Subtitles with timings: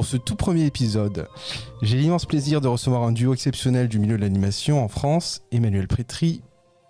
[0.00, 1.28] pour ce tout premier épisode.
[1.82, 5.88] J'ai l'immense plaisir de recevoir un duo exceptionnel du milieu de l'animation en France, Emmanuel
[5.88, 6.40] Prétry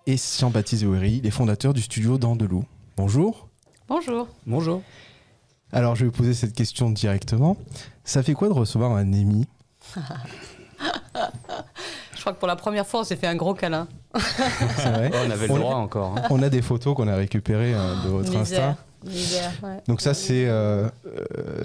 [0.06, 2.64] et Jean-Baptiste Zouéry, les fondateurs du studio d'Andelou.
[2.96, 3.48] Bonjour.
[3.88, 4.28] Bonjour.
[4.46, 4.80] Bonjour.
[5.72, 7.56] Alors je vais vous poser cette question directement.
[8.04, 9.48] Ça fait quoi de recevoir un Emmy
[12.14, 13.88] Je crois que pour la première fois, on s'est fait un gros câlin.
[14.14, 16.16] C'est vrai Oh, on avait le On- droit encore.
[16.16, 16.22] hein.
[16.30, 18.68] On a des photos qu'on a récupérées euh, de votre Misère.
[18.68, 18.76] Insta.
[19.04, 19.80] Ouais.
[19.88, 20.44] Donc ça c'est...
[20.46, 20.88] euh,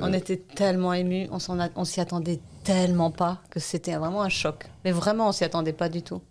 [0.02, 4.22] On était tellement émus, on s'en a- on s'y attendait tellement pas que c'était vraiment
[4.22, 4.66] un choc.
[4.86, 6.22] Mais vraiment, on s'y attendait pas du tout.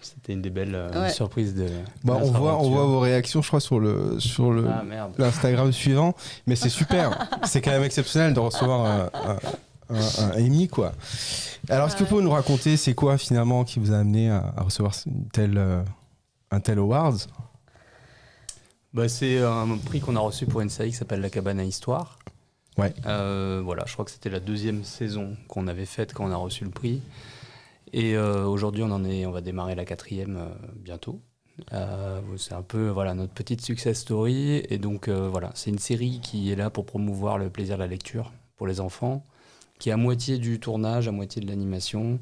[0.00, 1.10] C'était une des belles euh, Ouais.
[1.10, 1.66] surprises de.
[2.04, 4.82] bah, on, voit, on voit vos réactions je crois sur le, sur le, Ah
[5.18, 6.14] l'Instagram suivant,
[6.46, 7.28] mais c'est super.
[7.44, 10.92] c'est quand même exceptionnel de recevoir un, un, un- un Emmy, quoi.
[11.68, 14.52] Alors, est-ce que vous pouvez nous raconter, c'est quoi finalement qui vous a amené à,
[14.56, 15.82] à recevoir une telle, euh,
[16.50, 17.18] un tel award
[18.94, 21.64] Bah, c'est un prix qu'on a reçu pour une série qui s'appelle La Cabane à
[21.64, 22.18] Histoire.
[22.76, 22.92] Ouais.
[23.06, 26.36] Euh, voilà, je crois que c'était la deuxième saison qu'on avait faite quand on a
[26.36, 27.00] reçu le prix.
[27.94, 31.20] Et euh, aujourd'hui, on en est, on va démarrer la quatrième euh, bientôt.
[32.36, 34.62] C'est un peu voilà notre petite success story.
[34.68, 37.86] Et donc voilà, c'est une série qui est là pour promouvoir le plaisir de la
[37.86, 39.24] lecture pour les enfants,
[39.78, 42.18] qui est à moitié du tournage, à moitié de l'animation,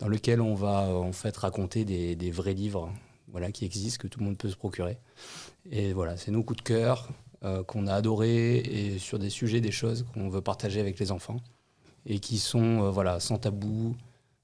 [0.00, 2.92] dans lequel on va en fait raconter des, des vrais livres,
[3.36, 4.96] voilà, qui existent, que tout le monde peut se procurer.
[5.70, 7.10] Et voilà, c'est nos coups de cœur
[7.44, 11.12] euh, qu'on a adorés et sur des sujets, des choses qu'on veut partager avec les
[11.12, 11.36] enfants
[12.06, 13.94] et qui sont euh, voilà sans tabou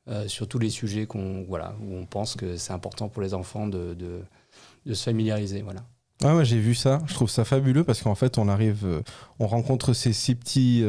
[0.09, 3.33] euh, sur tous les sujets qu'on voilà où on pense que c'est important pour les
[3.33, 5.63] enfants de, de, se familiariser.
[5.63, 5.81] Voilà.
[6.23, 7.01] Ah ouais, j'ai vu ça.
[7.07, 9.03] Je trouve ça fabuleux parce qu'en fait, on arrive,
[9.39, 10.85] on rencontre ces six petits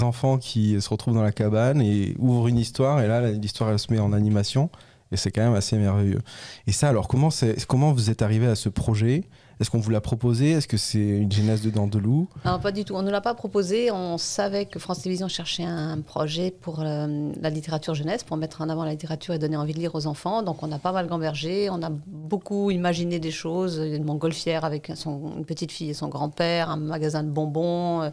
[0.00, 3.00] enfants qui se retrouvent dans la cabane et ouvrent une histoire.
[3.00, 4.70] Et là, l'histoire, elle se met en animation.
[5.12, 6.20] Et c'est quand même assez merveilleux.
[6.66, 9.24] Et ça, alors, comment, vous êtes arrivé à ce projet?
[9.60, 10.52] Est-ce qu'on vous l'a proposé?
[10.52, 12.94] Est-ce que c'est une genèse de Dandelou Non, pas du tout.
[12.94, 13.90] On ne l'a pas proposé.
[13.90, 18.60] On savait que France Télévisions cherchait un projet pour euh, la littérature jeunesse, pour mettre
[18.60, 20.44] en avant la littérature et donner envie de lire aux enfants.
[20.44, 21.70] Donc on a pas mal gambergé.
[21.70, 23.78] On a beaucoup imaginé des choses.
[23.78, 28.02] Une montgolfière avec son, une petite fille et son grand-père, un magasin de bonbons.
[28.02, 28.10] euh,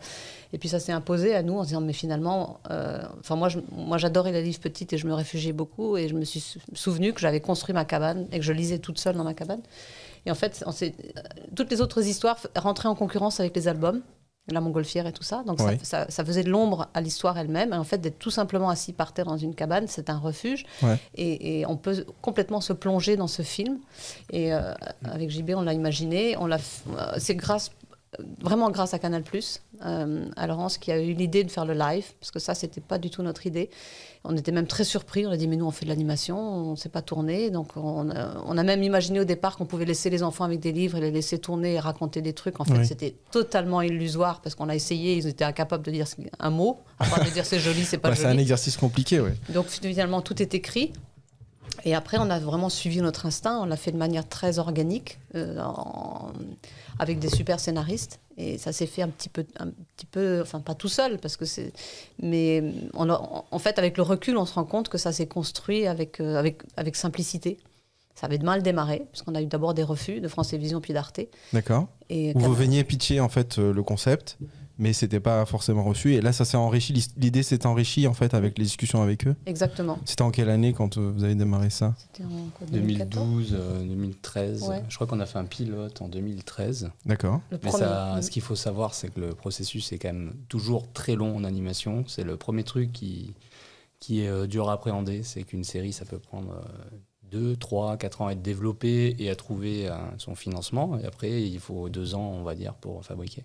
[0.52, 4.00] Et puis ça s'est imposé à nous en disant, mais finalement, euh, enfin moi, moi
[4.00, 5.96] j'adorais les livres petites et je me réfugiais beaucoup.
[5.96, 8.80] Et je me suis sou- souvenu que j'avais construit ma cabane et que je lisais
[8.80, 9.62] toute seule dans ma cabane.
[10.26, 10.90] Et en fait, on euh,
[11.56, 14.02] toutes les autres histoires rentraient en concurrence avec les albums,
[14.52, 15.44] la montgolfière et tout ça.
[15.48, 15.80] Donc ça- Ouais.
[15.82, 17.74] ça, ça faisait de l'ombre à l'histoire elle-même.
[17.74, 20.66] Et en fait, d'être tout simplement assis par terre dans une cabane, c'est un refuge.
[20.84, 20.98] Ouais.
[21.16, 23.80] Et, et on peut complètement se plonger dans ce film.
[24.32, 26.38] Et euh, avec JB, on l'a imaginé.
[26.38, 26.58] On l'a.
[26.58, 27.72] euh, C'est grâce
[28.42, 29.24] vraiment grâce à Canal+,
[29.86, 32.80] euh, à Laurence qui a eu l'idée de faire le live, parce que ça, c'était
[32.82, 33.70] pas du tout notre idée.
[34.24, 36.72] On était même très surpris, on a dit, mais nous, on fait de l'animation, on
[36.72, 37.52] ne sait pas tourner.
[37.52, 40.60] Donc, on a, on a même imaginé au départ qu'on pouvait laisser les enfants avec
[40.62, 42.60] des livres et les laisser tourner et raconter des trucs.
[42.60, 42.88] En fait, Oui.
[42.88, 46.08] c'était totalement illusoire, parce qu'on a essayé, ils étaient incapables de dire
[46.40, 49.20] un mot, à part de dire c'est joli, c'est pas Bah, C'est un exercice compliqué,
[49.20, 49.36] ouais.
[49.50, 50.94] Donc finalement, tout est écrit.
[51.86, 53.60] Et après, on a vraiment suivi notre instinct.
[53.62, 56.32] On l'a fait de manière très organique, euh, en-
[57.00, 58.20] avec des super scénaristes.
[58.38, 61.38] Et ça s'est fait un petit peu, un petit peu, enfin pas tout seul, parce
[61.38, 61.72] que c'est,
[62.22, 62.64] mais
[62.96, 65.88] on a- en fait, avec le recul, on se rend compte que ça s'est construit
[65.88, 67.58] avec, euh, avec, avec simplicité.
[68.16, 70.82] Ça avait de mal démarré, parce qu'on a eu d'abord des refus de France Télévisions
[70.82, 71.20] puis d'Arte.
[71.54, 71.88] D'accord.
[72.10, 74.38] Et Où vous veniez pitcher en fait euh, le concept,
[74.78, 76.14] mais c'était pas forcément reçu.
[76.14, 76.94] Et là, ça s'est enrichi.
[77.18, 79.36] L'idée s'est enrichie en fait avec les discussions avec eux.
[79.46, 80.00] Exactement.
[80.06, 81.96] C'était en quelle année quand euh, vous avez démarré ça?
[81.98, 84.64] C'était en quoi, 2014 2012, euh, 2013.
[84.64, 84.84] Ouais.
[84.90, 86.92] Je crois qu'on a fait un pilote en 2013.
[87.06, 87.42] D'accord.
[87.64, 91.16] Mais ça, ce qu'il faut savoir, c'est que le processus est quand même toujours très
[91.16, 92.04] long en animation.
[92.08, 93.34] C'est le premier truc qui,
[94.00, 95.24] qui est euh, dur à appréhender.
[95.24, 96.62] C'est qu'une série, ça peut prendre
[97.32, 100.98] 2, 3, 4 ans à être développée et à trouver euh, son financement.
[101.00, 103.44] Et après, il faut 2 ans, on va dire, pour fabriquer.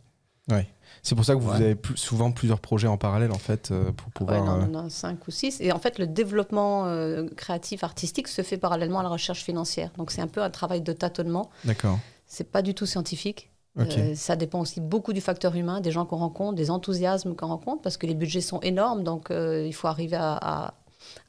[0.50, 0.69] Ouais.
[1.03, 1.56] C'est pour ça que vous Ouais.
[1.56, 4.44] avez plus- souvent plusieurs projets en parallèle en fait euh, pour Ouais, pouvoir.
[4.44, 5.59] non, euh, on en a cinq ou six.
[5.61, 9.91] Et en fait, le développement euh, créatif, artistique se fait parallèlement à la recherche financière.
[9.97, 11.49] Donc c'est un peu un travail de tâtonnement.
[11.65, 11.99] D'accord.
[12.27, 13.50] C'est pas du tout scientifique.
[13.78, 17.47] Euh, ça dépend aussi beaucoup du facteur humain, des gens qu'on rencontre, des enthousiasmes qu'on
[17.47, 20.75] rencontre, parce que les budgets sont énormes, donc euh, il faut arriver à, à-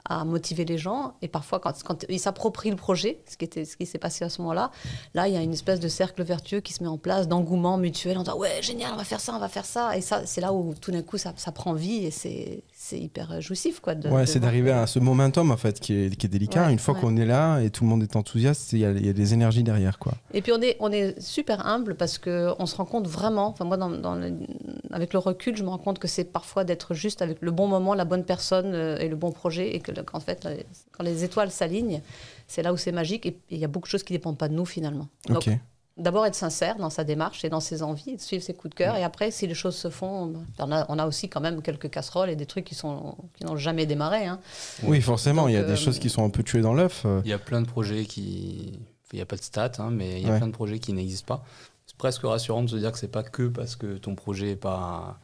[0.05, 1.13] à motiver les gens.
[1.21, 4.25] Et parfois, quand, quand ils s'approprient le projet, ce qui, était, ce qui s'est passé
[4.25, 4.71] à ce moment-là,
[5.13, 7.77] là, il y a une espèce de cercle vertueux qui se met en place, d'engouement
[7.77, 9.97] mutuel, en disant Ouais, génial, on va faire ça, on va faire ça.
[9.97, 12.99] Et ça, c'est là où tout d'un coup, ça, ça prend vie et c'est c'est
[12.99, 13.79] hyper jouissif.
[13.79, 16.25] Quoi, de- ouais, de c'est voir d'arriver à ce momentum en fait qui est, qui
[16.25, 16.65] est délicat.
[16.65, 16.99] Ouais, Une fois ouais.
[17.01, 19.13] qu'on est là et tout le monde est enthousiaste, il y, a- il y a
[19.13, 20.13] des énergies derrière quoi.
[20.33, 23.65] Et puis on est, on est super humble parce qu'on se rend compte vraiment, enfin
[23.65, 24.33] moi dans, dans le-
[24.91, 27.67] avec le recul, je me rends compte que c'est parfois d'être juste avec le bon
[27.67, 30.51] moment, la bonne personne euh, et le bon projet et que le- qu'en fait, là,
[30.91, 32.01] quand les étoiles s'alignent,
[32.47, 34.37] c'est là où c'est magique et il y a beaucoup de choses qui ne dépendent
[34.37, 35.07] pas de nous finalement.
[35.27, 35.47] Donc,
[35.97, 38.75] d'abord être sincère dans sa démarche et dans ses envies, de suivre ses coups de
[38.75, 38.95] cœur.
[38.95, 41.89] Et après, si les choses se font, on a, on a aussi quand même quelques
[41.89, 44.25] casseroles et des trucs qui sont qui n'ont jamais démarré.
[44.25, 44.39] hein.
[44.83, 47.03] Oui, forcément, il y a des euh, choses qui sont un peu tuées dans l'œuf.
[47.05, 47.21] euh.
[47.25, 48.79] Il y a plein de projets qui.
[49.13, 50.37] Il n'y a pas de stats, hein, mais il y a Ouais.
[50.37, 51.43] plein de projets qui n'existent pas.
[51.85, 54.55] C'est presque rassurant de se dire que c'est pas que parce que ton projet n'est
[54.55, 55.19] pas,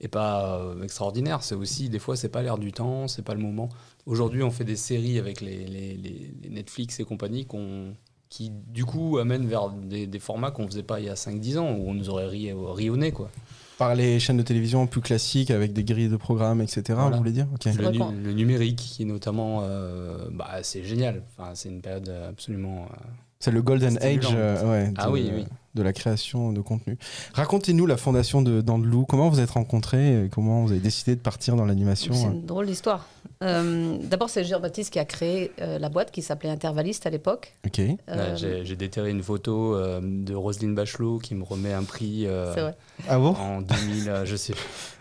[0.00, 1.44] est pas euh, extraordinaire.
[1.44, 3.68] C'est aussi, des fois, c'est pas l'air du temps, c'est pas le moment.
[4.10, 7.94] Aujourd'hui, on fait des séries avec les, les- les- les Netflix et compagnie qu'on-
[8.28, 11.58] qui, du coup, amènent vers des, des formats qu'on faisait pas il y a 5-10
[11.58, 13.30] ans, où on nous aurait ri, ri au nez, quoi.
[13.78, 16.82] Par les chaînes de télévision plus classiques avec des grilles de programmes, etc.
[16.88, 17.10] Voilà.
[17.10, 17.46] Vous voulez dire?
[17.66, 19.60] Le, nu- numérique, qui est notamment.
[19.62, 21.22] euh, bah, c'est génial.
[21.38, 22.82] Enfin, c'est une période absolument.
[22.92, 22.96] euh,
[23.38, 24.28] C'est le golden Stimulant.
[24.28, 25.46] age euh, ouais, de, Ah oui, oui.
[25.74, 26.98] De la création de contenu.
[27.32, 29.04] Racontez-nous la fondation de d'Andelou.
[29.04, 32.30] Comment vous êtes rencontrés et Comment vous avez décidé de partir dans l'animation C'est euh
[32.32, 33.06] une drôle d'histoire.
[33.42, 37.54] Euh, D'abord, c'est Jean-Baptiste qui a créé euh, la boîte qui s'appelait Intervalliste à l'époque.
[37.66, 37.78] Ok.
[37.78, 41.84] Ouais, Euh, J'ai j'ai déterré une photo euh, de Roselyne Bachelot qui me remet un
[41.84, 42.74] prix euh, c'est vrai.
[43.08, 43.30] Ah bon?
[43.34, 44.52] en 2000, euh, je sais,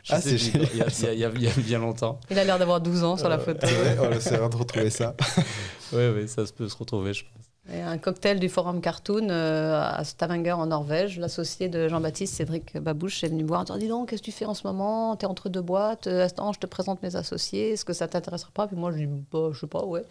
[0.03, 2.19] je Ah, c'est il y, a- bien longtemps.
[2.29, 3.65] Il a l'air d'avoir 12 ans sur la photo.
[3.67, 5.15] Ouais, on essaiera de retrouver ça.
[5.91, 7.48] Oui, oui, ça se peut se retrouver, je pense.
[7.71, 11.19] Et un cocktail du Forum Cartoon euh, à Stavanger en Norvège.
[11.19, 14.25] L'associé de Jean-Baptiste, Cédric Babouche, est venu me voir en disant Dis donc, qu'est-ce que
[14.25, 15.15] tu fais en ce moment?
[15.15, 16.07] Tu es entre deux boîtes.
[16.07, 17.73] Euh, Attends, je te présente mes associés.
[17.73, 18.65] Est-ce que ça t'intéresserait pas?
[18.65, 20.03] Puis moi, je dis bah, Je sais pas, ouais.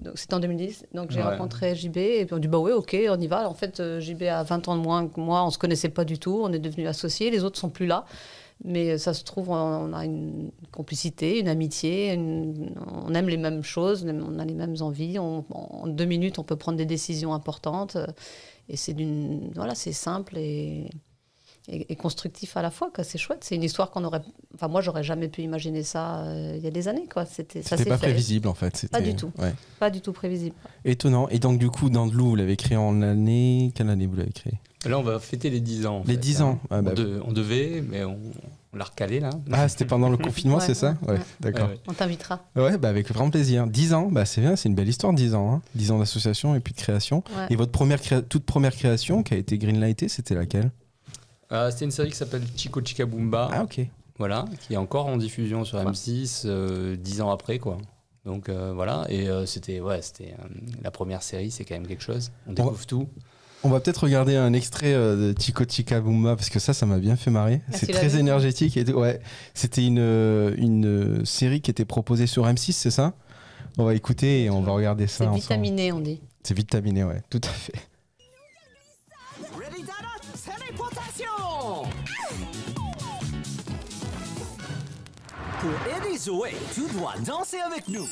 [0.00, 0.86] Donc c'était en 2010.
[0.94, 1.24] Donc j'ai Ouais.
[1.30, 3.48] rencontré JB et puis on dit Bah ouais, ok, on y va.
[3.50, 5.44] En fait, euh, JB a 20 ans de moins que moi.
[5.44, 6.40] On se connaissait pas du tout.
[6.42, 7.30] On est devenus associés.
[7.30, 8.06] Les autres sont plus là.
[8.62, 12.74] Mais euh, ça se trouve, on a une complicité, une amitié, une-
[13.04, 15.18] on aime les mêmes choses, on a les mêmes envies.
[15.18, 17.96] On- en deux minutes, on peut prendre des décisions importantes.
[17.96, 18.06] euh,
[18.70, 20.88] Et c'est d'une, voilà, c'est simple et,
[21.68, 22.90] et, et constructif à la fois.
[23.02, 23.44] C'est chouette.
[23.44, 24.22] C'est une histoire qu'on aurait,
[24.54, 27.06] enfin moi, j'aurais jamais pu imaginer ça euh, il y a des années.
[27.12, 27.26] Quoi.
[27.26, 28.06] C'était, ça pas fait.
[28.06, 28.74] prévisible en fait.
[28.78, 29.30] c'était- du tout.
[29.38, 29.52] ouais.
[29.78, 30.56] Pas du tout prévisible.
[30.86, 31.28] Étonnant.
[31.28, 33.70] Et donc du coup, Dandelou, vous l'avez créé en année.
[33.74, 34.54] Quelle année vous l'avez créé?
[34.86, 36.02] Là, on va fêter les 10 ans.
[36.06, 36.44] Les fait, 10 hein.
[36.44, 36.58] ans.
[36.70, 36.92] Ah, on, bah.
[36.92, 38.18] de- on devait, mais on,
[38.72, 39.30] on l'a recalé là.
[39.52, 41.68] Ah, c'était pendant le confinement, Ouais, c'est ça ouais, d'accord.
[41.68, 41.80] Ouais, ouais.
[41.88, 42.40] On t'invitera.
[42.56, 43.66] Ouais, bah avec grand plaisir.
[43.66, 45.52] 10 ans, bah c'est bien, c'est une belle histoire, 10 ans.
[45.54, 45.62] Hein.
[45.74, 47.22] 10 ans d'association et puis de création.
[47.36, 47.46] Ouais.
[47.50, 50.70] Et votre première créa- toute première création qui a été greenlightée, c'était laquelle?
[51.52, 53.48] Euh, C'était une série qui s'appelle Chico Chica Boomba.
[53.52, 53.80] Ah, ok.
[54.18, 57.78] Voilà, qui est encore en diffusion sur M6 euh, dix ans après, quoi.
[58.24, 60.46] Donc euh, voilà, et euh, c'était ouais, c'était euh,
[60.82, 62.30] la première série, c'est quand même quelque chose.
[62.46, 63.08] On découvre tout.
[63.66, 66.84] On va peut-être regarder un extrait euh, de Chico Chica Boomba parce que ça, ça
[66.84, 67.62] m'a bien fait marrer.
[67.72, 68.76] Ah, c'est très énergétique.
[68.76, 69.20] Et, ouais,
[69.54, 73.14] c'était une, euh, une série qui était proposée sur M6, c'est ça?
[73.78, 76.20] On va écouter et on va regarder ça C'est vitaminé, on dit.
[76.42, 77.72] C'est vitaminé, ouais, tout à fait.
[85.60, 88.06] Pour aider Zoé, tu dois danser avec nous.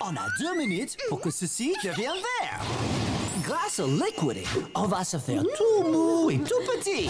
[0.00, 2.60] On a deux minutes pour que ceci devienne vert.
[3.44, 4.42] Grâce au liquidé,
[4.74, 7.08] on va se faire tout mou et tout petit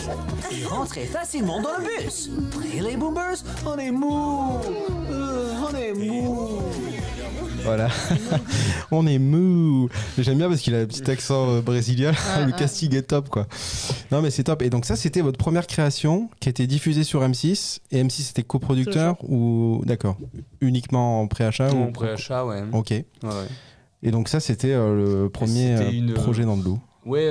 [0.50, 2.28] et rentrer facilement dans le bus.
[2.50, 4.60] Près les boomers, on est mou.
[5.10, 6.60] Euh, on est mou.
[7.66, 7.88] Voilà.
[8.90, 9.88] on est mou.
[10.18, 12.12] J'aime bien parce qu'il a un petit accent euh, brésilien.
[12.46, 13.46] le casting est top, quoi.
[14.12, 14.62] Non, mais c'est top.
[14.62, 17.80] Et donc, ça, c'était votre première création qui a été diffusée sur M6.
[17.90, 19.82] Et M6 était coproducteur ou.
[19.84, 20.16] D'accord.
[20.60, 21.92] Uniquement en préachat En ou...
[21.92, 22.62] préachat, ouais.
[22.72, 22.90] Ok.
[22.90, 23.30] Ouais, ouais.
[24.02, 26.44] Et donc, ça, c'était euh, le premier euh, une- projet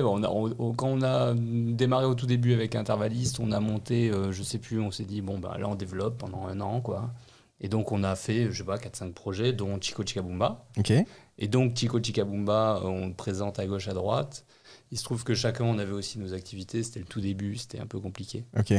[0.02, 3.60] bon, on a- on- quand on a démarré au tout début avec Intervalliste, on a
[3.60, 6.62] monté, euh, je sais plus, on s'est dit, bon, bah, là, on développe pendant un
[6.62, 7.10] an, quoi.
[7.66, 10.68] Et donc, on a fait, je sais pas, 4-5 projets, dont Chico Chica Boomba.
[10.78, 10.94] Ok.
[11.40, 14.46] Et donc, Chico euh, on le présente à gauche, à droite.
[14.92, 16.84] Il se trouve que chacun, on avait aussi nos activités.
[16.84, 18.44] C'était le tout début, c'était un peu compliqué.
[18.56, 18.72] Ok.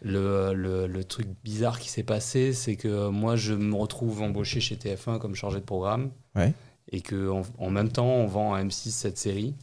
[0.00, 4.58] Le, le- le truc bizarre qui s'est passé, c'est que moi, je me retrouve embauché
[4.58, 6.10] chez TF1 comme chargé de programme.
[6.34, 6.54] Ouais.
[6.92, 9.54] Et qu'en en, même temps, on vend à M6 cette série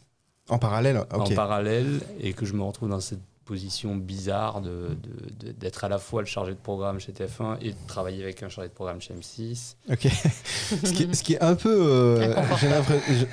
[0.50, 4.98] En parallèle en parallèle et que je me retrouve dans cette position bizarre de-
[5.40, 8.22] de- de- d'être à la fois le chargé de programme chez TF1 et de travailler
[8.24, 9.76] avec un chargé de programme chez M6.
[9.92, 10.02] Ok.
[10.84, 12.36] ce, qui est, ce qui est un peu euh,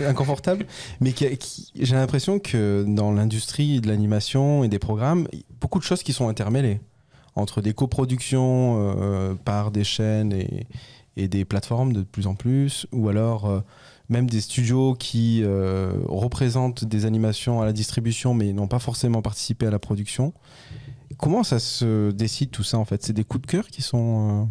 [0.09, 0.67] Inconfortable.
[1.01, 5.27] mais qui, qui- j'ai l'impression que dans l'industrie de l'animation et des programmes,
[5.61, 6.81] beaucoup de choses qui sont intermêlées
[7.37, 10.67] entre des coproductions euh, par des chaînes et,
[11.17, 13.61] et des plateformes de plus en plus, ou alors euh,
[14.09, 19.23] même des studios qui euh, représentent des animations à la distribution mais n'ont pas forcément
[19.23, 20.33] participé à la production.
[21.19, 23.03] Comment ça se décide tout ça en fait?
[23.03, 24.45] C'est des coups de cœur qui sont euh,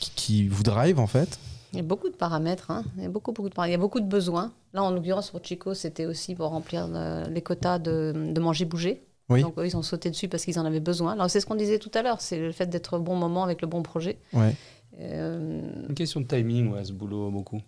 [0.00, 1.38] qui, qui vous drive en fait?
[1.72, 2.72] Il y a beaucoup de paramètres.
[2.72, 2.84] hein.
[2.96, 3.70] Il, y a beaucoup, beaucoup de paramètres.
[3.70, 4.52] Il y a beaucoup de besoins.
[4.72, 9.04] Là, en l'occurrence, pour Chico, c'était aussi pour remplir euh, les quotas de, de manger-bouger.
[9.28, 9.42] Oui.
[9.42, 11.12] Donc, eux, ils ont sauté dessus parce qu'ils en avaient besoin.
[11.12, 13.44] Alors, c'est ce qu'on disait tout à l'heure c'est le fait d'être au bon moment
[13.44, 14.18] avec le bon projet.
[14.32, 14.56] Ouais.
[14.98, 17.60] Euh, Une question de timing, ouais, ce boulot, beaucoup.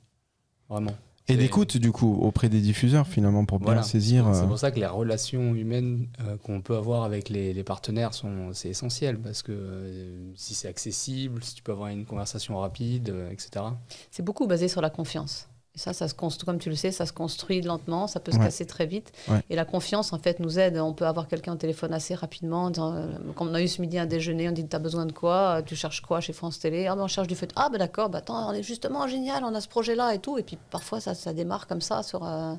[0.72, 0.92] Vraiment.
[1.28, 4.28] Et d'écoute, du coup, auprès des diffuseurs, finalement, pour bien saisir.
[4.32, 7.62] C'est euh, pour ça que les relations humaines euh, qu'on peut avoir avec les, les
[7.62, 12.06] partenaires sont c'est essentiel parce que euh, si c'est accessible, si tu peux avoir une
[12.06, 13.66] conversation rapide, euh, etc.
[14.10, 15.48] C'est beaucoup basé sur la confiance.
[15.74, 18.30] Et ça, ça se construit, comme tu le sais, ça se construit lentement, ça peut
[18.30, 18.44] se Ouais.
[18.44, 19.10] casser très vite.
[19.28, 19.40] Ouais.
[19.48, 20.76] Et la confiance, en fait, nous aide.
[20.76, 22.64] On peut avoir quelqu'un au téléphone assez rapidement.
[22.64, 24.78] en disant, euh, Comme on a eu ce midi un déjeuner, on dit Tu as
[24.78, 25.58] besoin de quoi?
[25.58, 26.86] Euh, Tu cherches quoi chez France Télé?
[26.88, 27.54] Ah, ben, on cherche du feutre.
[27.56, 30.36] Ah, ben d'accord, bah, attends, on est justement génial, on a ce projet-là et tout.
[30.36, 32.22] Et puis parfois, ça, ça démarre comme ça sur.
[32.24, 32.54] euh,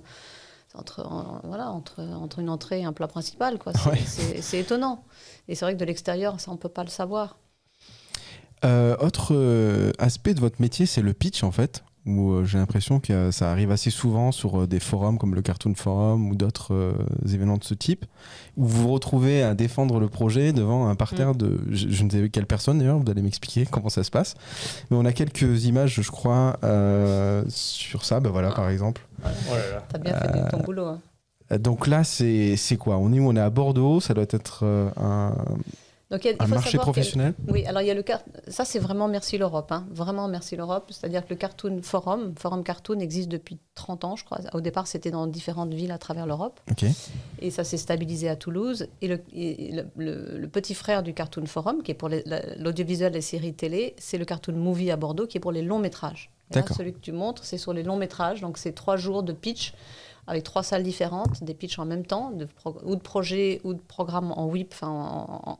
[0.76, 3.60] entre, en- voilà, entre, entre une entrée et un plat principal.
[3.60, 3.74] quoi.
[4.08, 4.60] C'est Ouais.
[4.60, 5.04] étonnant.
[5.48, 7.38] Et c'est vrai que de l'extérieur, ça, on ne peut pas le savoir.
[8.66, 9.36] Euh, autre
[10.00, 13.32] aspect de votre métier, c'est le pitch en fait, où euh, j'ai l'impression que euh,
[13.32, 16.94] ça arrive assez souvent sur euh, des forums comme le Cartoon Forum ou d'autres euh,
[17.26, 18.06] événements de ce type,
[18.58, 22.10] où vous vous retrouvez à défendre le projet devant un parterre de je, je ne
[22.10, 24.36] sais quelle personne d'ailleurs, vous allez m'expliquer comment ça se passe.
[24.92, 28.20] Mais on a quelques images, je crois, euh, sur ça.
[28.20, 29.08] Ben voilà, par exemple.
[29.24, 29.84] Oh là là.
[29.90, 30.86] Tu as bien fait ton boulot.
[30.86, 31.00] hein.
[31.52, 32.98] Euh, Donc là, c'est c'est quoi?
[32.98, 33.30] On est où?
[33.30, 34.00] On est à Bordeaux?
[34.02, 35.34] Ça doit être euh, un,
[36.14, 37.34] Donc, il y a- il un faut marché a- professionnel?
[37.48, 38.04] Oui, alors il y a le
[38.48, 39.88] ça c'est vraiment merci l'Europe, hein.
[39.90, 40.92] vraiment merci l'Europe.
[40.92, 44.38] C'est-à-dire que le Cartoon Forum, Forum Cartoon existe depuis 30 ans, je crois.
[44.54, 46.86] Au départ, c'était dans différentes villes à travers l'Europe, Ok.
[47.40, 48.88] et ça s'est stabilisé à Toulouse.
[49.02, 52.22] Et le, et le- le- le petit frère du Cartoon Forum, qui est pour la-
[52.58, 55.80] l'audiovisuel, les séries télé, c'est le Cartoon Movie à Bordeaux, qui est pour les longs
[55.80, 56.30] métrages.
[56.52, 59.24] Et là, celui que tu montres, c'est sur les longs métrages, donc c'est trois jours
[59.24, 59.74] de pitch
[60.28, 62.48] avec trois salles différentes, des pitchs en même temps, de
[62.86, 65.58] ou de projets ou de programmes en WIP, enfin en, en-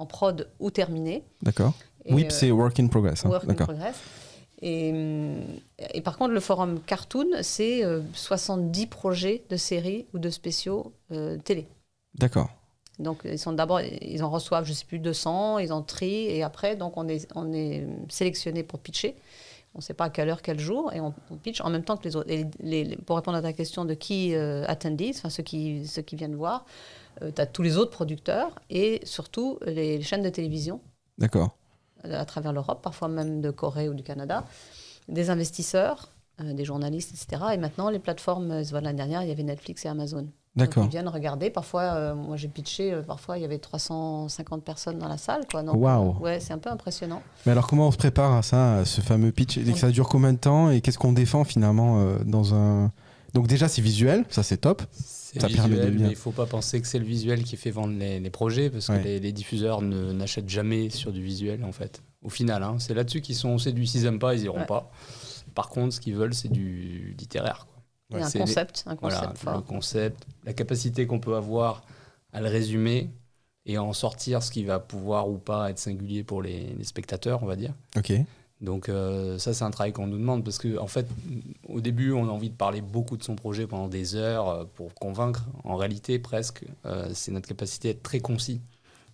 [0.00, 1.22] en prod ou terminés.
[1.42, 1.74] D'accord.
[2.06, 3.24] Et, Oui, euh, c'est work in progress.
[3.24, 3.28] hein.
[3.28, 3.96] Work in progress.
[4.62, 5.42] Et, hum,
[5.94, 10.92] et par contre, le forum Cartoon, c'est euh, 70 projets de séries ou de spéciaux
[11.12, 11.66] euh, télé.
[12.14, 12.48] D'accord.
[12.98, 16.42] Donc, ils sont d'abord, ils en reçoivent, je sais plus, 200, ils en trient, et
[16.42, 19.16] après, donc, on est, on est sélectionné pour pitcher.
[19.74, 21.84] On ne sait pas à quelle heure, quel jour, et on, on pitch en même
[21.84, 22.28] temps que les autres.
[22.30, 25.86] Et les- les- pour répondre à ta question de qui euh, attendees, enfin ceux qui,
[25.86, 26.66] ceux qui viennent voir,
[27.34, 30.80] tu as tous les autres producteurs et surtout les chaînes de télévision
[31.18, 31.56] D'accord.
[32.04, 34.44] à travers l'Europe, parfois même de Corée ou du Canada,
[35.08, 37.42] des investisseurs, euh, des journalistes, etc.
[37.54, 40.26] Et maintenant, les plateformes, euh, l'année dernière, il y avait Netflix et Amazon.
[40.56, 40.82] D'accord.
[40.84, 41.48] ils viennent regarder.
[41.48, 45.46] Parfois, euh, moi j'ai pitché, euh, parfois il y avait 350 personnes dans la salle.
[45.48, 45.62] Quoi.
[45.62, 46.16] Donc, Waouh.
[46.16, 47.22] euh, ouais, c'est un peu impressionnant.
[47.46, 49.58] Mais alors, comment on se prépare à ça, à ce fameux pitch?
[49.58, 50.70] Et Ça dure combien de temps?
[50.70, 52.90] Et qu'est-ce qu'on défend finalement euh, dans un.
[53.34, 54.82] Donc, déjà, c'est visuel, ça c'est top.
[54.92, 57.96] C'est visuel, bien- mais il faut pas penser que c'est le visuel qui fait vendre
[57.96, 58.98] les, les projets, parce Ouais.
[58.98, 62.02] que les, les diffuseurs ne- n'achètent jamais sur du visuel, en fait.
[62.22, 63.86] Au final, hein, c'est là-dessus qu'ils sont séduits.
[63.86, 64.66] S'ils n'aiment pas, ils iront Ouais.
[64.66, 64.90] pas.
[65.54, 67.66] Par contre, ce qu'ils veulent, c'est du littéraire.
[67.66, 68.18] Quoi.
[68.18, 69.56] Il y a un les- concept, un concept Voilà, fort.
[69.56, 71.84] le concept, la capacité qu'on peut avoir
[72.32, 73.10] à le résumer
[73.66, 76.84] et à en sortir ce qui va pouvoir ou pas être singulier pour les, les
[76.84, 77.72] spectateurs, on va dire.
[77.96, 78.12] Ok.
[78.60, 81.06] Donc euh, ça, c'est un travail qu'on nous demande parce que en fait,
[81.68, 84.64] au début, on a envie de parler beaucoup de son projet pendant des heures euh,
[84.74, 85.46] pour convaincre.
[85.64, 88.60] En réalité, presque, euh, c'est notre capacité à être très concis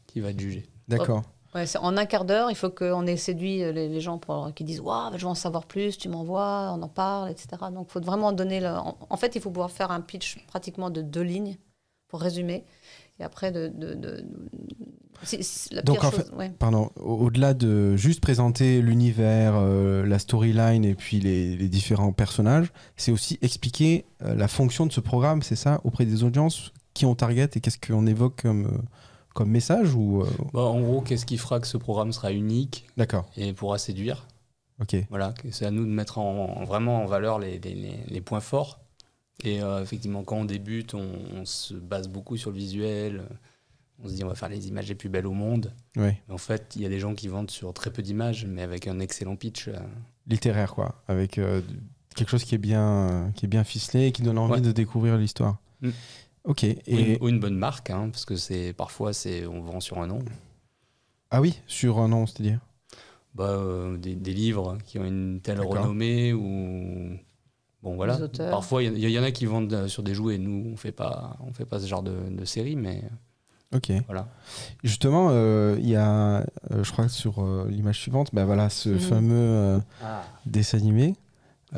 [0.07, 0.67] qui va être jugée.
[0.89, 1.23] D'accord.
[1.55, 4.53] Ouais, c'est- en un quart d'heure, il faut qu'on ait séduit les, les gens pour
[4.55, 7.71] qui disent Waouh, je veux en savoir plus, tu m'envoies, on en parle, etc.
[7.71, 8.61] Donc, il faut vraiment donner.
[8.61, 8.69] Le...
[8.69, 11.57] En, en fait, il faut pouvoir faire un pitch pratiquement de deux lignes
[12.09, 12.65] pour résumer.
[13.21, 13.69] Et après, de.
[13.69, 14.25] de, de-
[15.23, 16.31] c'est- c'est la Donc, en chose.
[16.37, 16.51] ouais.
[16.59, 22.13] Pardon, au- au-delà de juste présenter l'univers, euh, la storyline et puis les, les différents
[22.13, 26.73] personnages, c'est aussi expliquer euh, la fonction de ce programme, c'est ça, auprès des audiences,
[26.93, 28.79] qui on target et qu'est-ce qu'on évoque comme, euh,
[29.35, 32.87] comme message ou euh, Bah, en gros, qu'est-ce qui fera que ce programme sera unique
[32.99, 34.27] D'accord, et pourra séduire
[34.83, 34.97] ok.
[35.09, 38.81] Voilà, c'est à nous de mettre en, en- vraiment en valeur les- les points forts.
[39.45, 43.25] Et euh, effectivement, quand on débute, on, on se base beaucoup sur le visuel.
[44.03, 45.73] On se dit, on va faire les images les plus belles au monde.
[45.97, 46.21] Ouais.
[46.29, 48.63] Mais en fait, il y a des gens qui vendent sur très peu d'images, mais
[48.63, 49.69] avec un excellent pitch.
[49.69, 49.79] euh,
[50.27, 51.63] Littéraire, quoi, avec euh,
[52.15, 54.61] quelque chose qui est bien, qui est bien ficelé et qui donne envie Ouais.
[54.61, 55.59] de découvrir l'histoire.
[55.81, 55.91] Mm.
[56.45, 59.63] Ok, ou, et une, ou une bonne marque, hein, parce que c'est parfois c'est on
[59.63, 60.21] vend sur un nom.
[61.31, 62.61] ah oui, sur un nom, c'est-à-dire?
[63.35, 67.19] Bah, euh, des, des livres qui ont une telle renommée ou
[67.87, 68.19] bon voilà.
[68.51, 70.39] Parfois, il y, en a qui vendent euh, sur des jouets.
[70.39, 73.03] Nous, on fait pas, on fait pas ce genre de, de série, mais
[73.75, 73.93] Ok.
[74.07, 74.29] voilà.
[74.85, 76.39] Justement, euh, il y a,
[76.73, 78.99] euh, je crois que sur euh, l'image suivante, bah voilà, ce Mhm.
[78.99, 79.79] fameux euh,
[80.47, 81.15] dessin animé.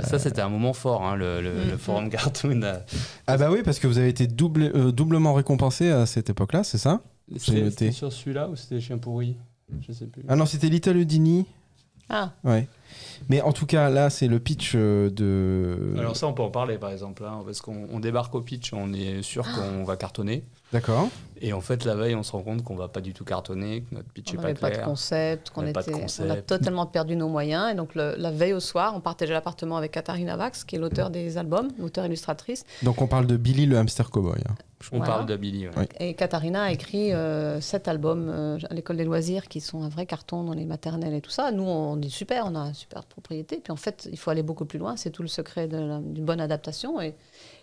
[0.03, 1.79] Ça, c'était un moment fort, hein, le, le- le Mhm.
[1.79, 2.63] forum cartoon.
[2.63, 2.79] euh,
[3.27, 6.63] Ah bah oui, parce que vous avez été double, euh, doublement récompensé à cette époque-là,
[6.65, 7.01] c'est ça?
[7.37, 9.37] C'était sur celui-là ou c'était Chien pourri?
[9.87, 10.23] Je sais plus.
[10.29, 11.45] Ah non, c'était Little Houdini.
[12.09, 12.67] Ah, Ouais.
[13.29, 15.95] Mais en tout cas, là, c'est le pitch euh, de.
[15.99, 18.73] Alors ça, on peut en parler par exemple, hein, parce qu'on on débarque au pitch,
[18.73, 20.45] on est sûr qu'on va cartonner.
[20.73, 21.09] D'accord.
[21.41, 23.83] Et en fait, la veille, on se rend compte qu'on va pas du tout cartonner,
[23.83, 24.85] que notre pitch On est pas n'avait pas de clair.
[24.87, 26.47] concept, qu'on On avait pas était, de on a concept.
[26.49, 27.71] totalement perdu nos moyens.
[27.71, 30.79] Et donc le- la veille au soir, on partageait l'appartement avec Katharina Vax, qui est
[30.81, 32.65] l'auteur des albums, l'auteur illustratrice.
[32.83, 34.41] Donc on parle de Billy le hamster cowboy.
[34.49, 34.55] hein.
[34.93, 35.13] on Voilà.
[35.15, 35.69] parle de Billy.
[35.69, 35.77] ouais.
[35.77, 35.89] Ouais.
[36.01, 39.89] Et Katharina a écrit euh, sept albums euh, à l'école des loisirs qui sont un
[39.89, 41.51] vrai carton dans les maternelles et tout ça.
[41.53, 43.61] Nous, on dit super, on a une super propriété.
[43.63, 44.97] Puis en fait, il faut aller beaucoup plus loin.
[44.97, 47.01] C'est tout le secret de la- d'une bonne adaptation.
[47.01, 47.15] Et,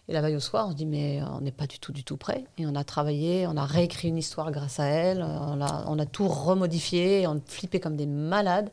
[0.08, 2.04] et la veille au soir, on se dit, mais on n'est pas du tout, du
[2.04, 2.46] tout prêt.
[2.58, 5.24] Et on a travaillé, on a réécrit une histoire grâce à elle.
[5.24, 8.70] On a, on a tout remodifié, on flippait comme des malades.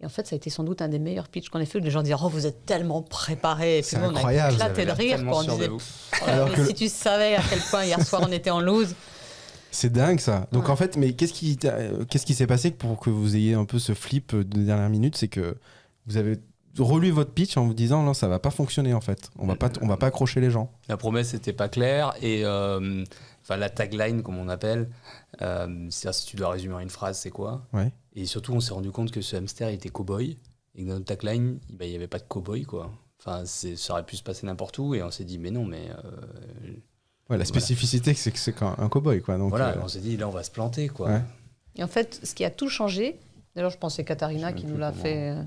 [0.00, 1.78] Et en fait, ça a été sans doute un des meilleurs pitchs qu'on ait fait.
[1.78, 3.78] où Les gens disaient, oh, vous êtes tellement préparés.
[3.78, 5.24] Et puis C'est nous, on a éclaté de rire.
[5.24, 5.38] quoi.
[5.38, 5.78] On disait, vous.
[6.12, 8.94] Oh Alors que si tu savais à quel point hier soir on était en loose.
[9.70, 10.46] C'est dingue ça.
[10.52, 10.70] Donc Ouais.
[10.70, 13.64] en fait, mais qu'est-ce qui, euh, qu'est-ce qui s'est passé pour que vous ayez un
[13.64, 15.16] peu ce flip de dernière minute?
[15.16, 15.56] C'est que
[16.06, 16.38] vous avez
[16.78, 19.30] relu votre pitch en vous disant non, ça va pas fonctionner en fait.
[19.38, 20.70] On va pas, on va pas accrocher les gens.
[20.88, 23.04] La promesse n'était pas claire et euh,
[23.42, 24.88] enfin la tagline comme on appelle,
[25.42, 27.66] euh, c'est-à-dire si tu dois résumer en une phrase, c'est quoi?
[27.72, 27.92] Ouais.
[28.14, 30.36] Et surtout, on s'est rendu compte que ce hamster il était cow-boy
[30.76, 32.90] et que dans notre tagline, il n'y avait pas de cow-boy quoi.
[33.20, 35.64] Enfin, c'est- ça aurait pu se passer n'importe où et on s'est dit mais non
[35.64, 36.72] mais euh,
[37.30, 39.36] Ouais, la spécificité, c'est que c'est un cowboy quoi.
[39.36, 41.08] Donc voilà, euh, on s'est dit là on va se planter quoi.
[41.10, 41.20] Ouais.
[41.76, 43.18] Et en fait, ce qui a tout changé,
[43.58, 45.42] d'ailleurs, je c'est Katharina qui nous l'a fait euh,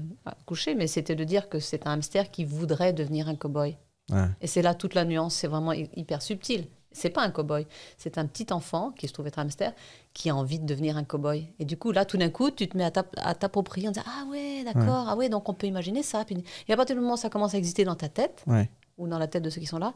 [0.46, 3.78] coucher, mais c'était de dire que c'est un hamster qui voudrait devenir un cow-boy.
[4.12, 4.26] ouais.
[4.42, 6.68] Et c'est là toute la nuance, c'est vraiment hy- hyper subtil.
[6.92, 7.66] C'est pas un cow-boy,
[7.98, 9.72] c'est un petit enfant qui se trouve être un hamster
[10.14, 11.46] qui a envie de devenir un cow-boy.
[11.60, 13.92] Et du coup, là, tout d'un coup, tu te mets à t'app- à t'approprier en
[13.92, 16.26] disant Ah ouais, d'accord, ah ouais, donc on peut imaginer ça.
[16.68, 18.70] Et à partir du moment où ça commence à exister dans ta tête, Ouais.
[18.98, 19.94] ou dans la tête de ceux qui sont là,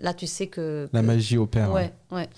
[0.00, 0.88] là, tu sais que.
[0.92, 1.72] La magie opère.
[1.72, 2.28] Ouais, ouais.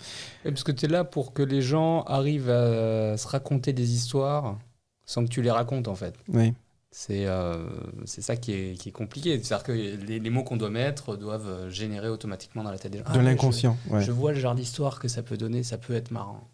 [0.44, 3.94] Et parce que tu es là pour que les gens arrivent à se raconter des
[3.94, 4.58] histoires
[5.04, 6.14] sans que tu les racontes en fait.
[6.28, 6.52] Oui.
[6.94, 7.66] C'est euh,
[8.04, 9.40] c'est ça qui est, qui est compliqué.
[9.42, 12.98] C'est-à-dire que les, les mots qu'on doit mettre doivent générer automatiquement dans la tête des
[12.98, 13.04] gens.
[13.06, 13.78] Ah, De ouais, l'inconscient.
[13.88, 14.02] Je, Ouais.
[14.02, 16.48] je vois le genre d'histoire que ça peut donner, ça peut être marrant.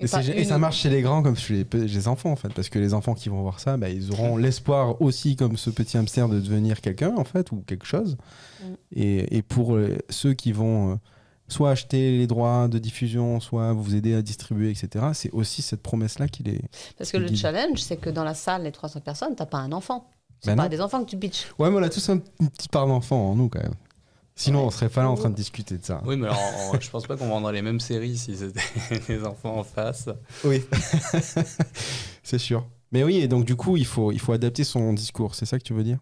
[0.00, 2.52] Et, c'est- et ça marche chez les grands comme chez les, les enfants en fait,
[2.52, 5.70] parce que les enfants qui vont voir ça, bah, ils auront l'espoir aussi comme ce
[5.70, 8.16] petit hamster de devenir quelqu'un en fait ou quelque chose.
[8.60, 8.64] Mm.
[8.96, 10.96] Et, et pour euh, ceux qui vont euh,
[11.52, 15.06] soit acheter les droits de diffusion, soit vous aider à distribuer, etc.
[15.14, 16.60] C'est aussi cette promesse là qu'il est.
[16.98, 17.36] Parce que le Guide.
[17.36, 20.08] challenge, c'est que dans la salle, les 300 personnes, t'as pas un enfant.
[20.40, 20.68] C'est Ben pas non.
[20.68, 21.46] des enfants que tu pitches.
[21.58, 23.74] Ouais, mais on a tous un- une petite part d'enfant en nous quand même.
[24.34, 24.66] Sinon, Ouais.
[24.66, 26.00] on serait pas là en train de discuter de ça.
[26.06, 26.40] Oui, mais alors,
[26.80, 28.60] je pense pas qu'on vendrait les mêmes séries si c'était
[29.08, 30.08] les enfants en face.
[30.44, 30.62] Oui,
[32.22, 32.66] c'est sûr.
[32.92, 35.34] Mais oui, et donc du coup, il faut, il faut adapter son discours.
[35.34, 35.98] C'est ça que tu veux dire?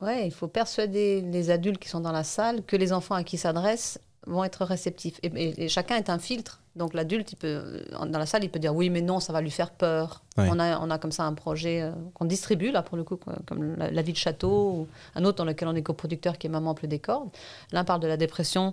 [0.00, 3.22] Ouais, il faut persuader les adultes qui sont dans la salle que les enfants à
[3.22, 5.18] qui s'adressent vont être réceptifs.
[5.22, 6.60] Et, et- et chacun est un filtre.
[6.76, 7.46] Donc l'adulte, il peut,
[7.92, 10.22] euh, dans la salle, il peut dire oui, mais non, ça va lui faire peur.
[10.50, 13.18] On, a, on a comme ça un projet euh, qu'on distribue, là, pour le coup,
[13.46, 16.46] comme la, la vie de château, ou un autre dans lequel on est coproducteur qui
[16.46, 17.28] est Maman pleut des cordes.
[17.72, 18.72] L'un parle de la dépression,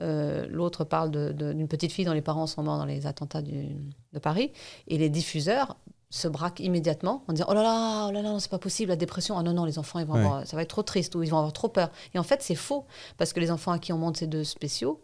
[0.00, 3.68] euh, l'autre parle d'une petite fille dont les parents sont morts dans les attentats du-
[4.12, 4.52] de Paris.
[4.88, 5.76] Et les diffuseurs
[6.10, 8.88] se braquent immédiatement en disant oh là là, oh là là, non, c'est pas possible,
[8.90, 10.20] la dépression, ah non, non, les enfants, ils vont Ouais.
[10.20, 11.90] avoir- ça va être trop triste ou ils vont avoir trop peur.
[12.14, 12.86] Et en fait, c'est faux,
[13.18, 15.00] parce que les enfants à qui on monte ces deux spéciaux,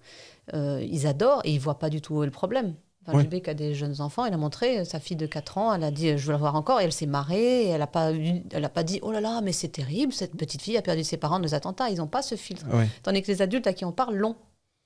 [0.55, 2.75] euh, ils adorent et ils voient pas du tout où est le problème.
[3.07, 3.49] Enfin, Ouais.
[3.51, 5.91] A des jeunes enfants, il a montré euh, sa fille de 4 ans, elle a
[5.91, 8.15] dit euh, je veux la voir encore, et elle s'est marrée, et elle a pas,
[8.15, 10.83] eu- elle a pas dit oh là là, mais c'est terrible, cette petite fille a
[10.83, 12.65] perdu ses parents dans les attentats, ils n'ont pas ce filtre.
[12.73, 12.89] Ouais.
[13.03, 14.37] Tandis que les adultes à qui on parle l'ont.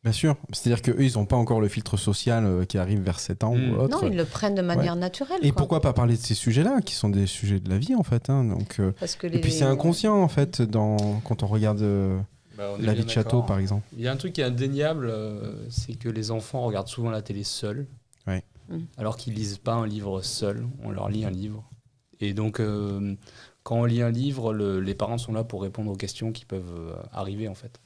[0.05, 0.37] Bien sûr.
[0.53, 3.55] C'est-à-dire qu'eux, ils n'ont pas encore le filtre social euh, qui arrive vers 7 ans
[3.55, 4.01] ou autre.
[4.03, 5.41] Non, ils le prennent de manière naturelle.
[5.43, 5.59] Et quoi.
[5.59, 8.31] pourquoi pas parler de ces sujets-là, qui sont des sujets de la vie en fait.
[8.31, 8.45] hein.
[8.45, 11.21] Donc, euh, Parce que Et puis c'est inconscient en fait dans...
[11.25, 12.17] quand on regarde euh,
[12.57, 13.83] Bah, on la vie de château par exemple.
[13.97, 17.11] Il y a un truc qui est indéniable, euh, c'est que les enfants regardent souvent
[17.11, 17.87] la télé seuls,
[18.29, 18.45] Ouais.
[18.69, 18.79] Mm.
[18.99, 21.65] alors qu'ils lisent pas un livre seul, on leur lit un livre.
[22.21, 23.15] Et donc, euh,
[23.65, 26.45] quand on lit un livre, le- les parents sont là pour répondre aux questions qui
[26.45, 27.81] peuvent arriver en fait.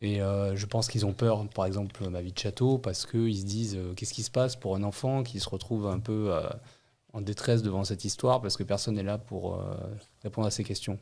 [0.00, 3.38] Et euh, je pense qu'ils ont peur, par exemple, ma vie de château, parce qu'ils
[3.38, 6.32] se disent euh, qu'est-ce qui se passe pour un enfant qui se retrouve un peu
[6.32, 6.48] euh,
[7.12, 9.74] en détresse devant cette histoire, parce que personne n'est là pour euh,
[10.22, 10.98] répondre à ces questions.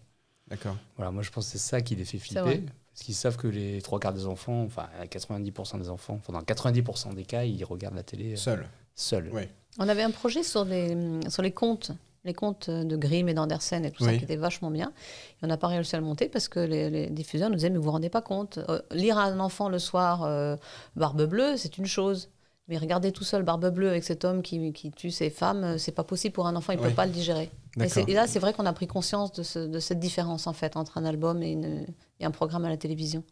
[0.48, 0.76] D'accord.
[0.96, 2.62] Voilà, moi je pense que c'est ça qui les fait flipper.
[2.92, 6.40] Parce qu'ils savent que les trois quarts des enfants, enfin 90% des enfants, enfin dans
[6.40, 8.66] 90% des cas, ils regardent la télé euh, Seul.
[8.94, 9.28] seuls.
[9.32, 9.50] Ouais.
[9.78, 10.96] On avait un projet sur, des,
[11.28, 11.92] sur les contes,
[12.26, 14.92] les contes de Grimm et d'Andersen et tout ça, qui était vachement bien.
[15.40, 17.70] Et on n'a pas réussi à le monter parce que les, les diffuseurs nous disaient,
[17.70, 20.56] mais vous vous rendez pas compte, euh, lire à un enfant le soir euh,
[20.96, 22.28] Barbe Bleue, c'est une chose.
[22.68, 25.78] Mais regarder tout seul Barbe Bleue avec cet homme qui, qui tue ses femmes, euh,
[25.78, 26.88] c'est pas possible pour un enfant, il Ouais.
[26.88, 27.48] peut pas le digérer.
[27.78, 30.76] Et, là, c'est vrai qu'on a pris conscience de, ce- de cette différence en fait
[30.76, 31.86] entre un album et, une-
[32.18, 33.22] et un programme à la télévision.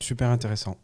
[0.00, 0.76] Super intéressant.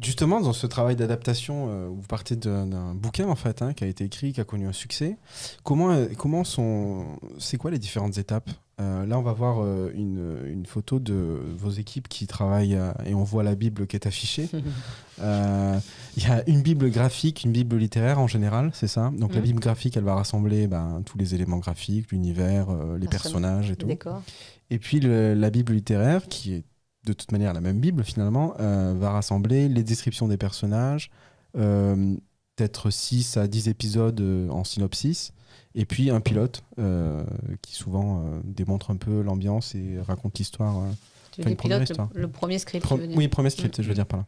[0.00, 3.86] Justement, dans ce travail d'adaptation, euh, vous partez d'un bouquin en fait, hein, qui a
[3.86, 5.16] été écrit, qui a connu un succès.
[5.62, 7.06] Comment, euh, comment sont,
[7.38, 8.50] c'est quoi les différentes étapes?
[8.80, 13.14] Euh, Là, on va voir euh, une, une photo de vos équipes qui travaillent et
[13.14, 14.48] on voit la Bible qui est affichée.
[16.16, 19.12] Il y a une Bible graphique, une Bible littéraire en général, c'est ça?
[19.16, 19.46] Donc la Mhm.
[19.46, 22.66] Bible graphique, elle va rassembler ben, tous les éléments graphiques, l'univers,
[22.98, 23.86] les Personnage, personnages et tout.
[23.86, 24.22] D'accord.
[24.70, 26.64] Et puis le- la Bible littéraire, qui est
[27.04, 31.10] de toute manière la même Bible finalement, euh, va rassembler les descriptions des personnages,
[31.56, 32.14] euh,
[32.56, 35.32] peut-être 6 à 10 épisodes euh, en synopsis,
[35.74, 36.62] et puis un pilote
[37.62, 40.76] qui souvent démontre un peu l'ambiance et raconte l'histoire.
[40.76, 41.98] Enfin, le, le premier script.
[42.84, 44.26] Pro- oui, premier script, je veux dire par là.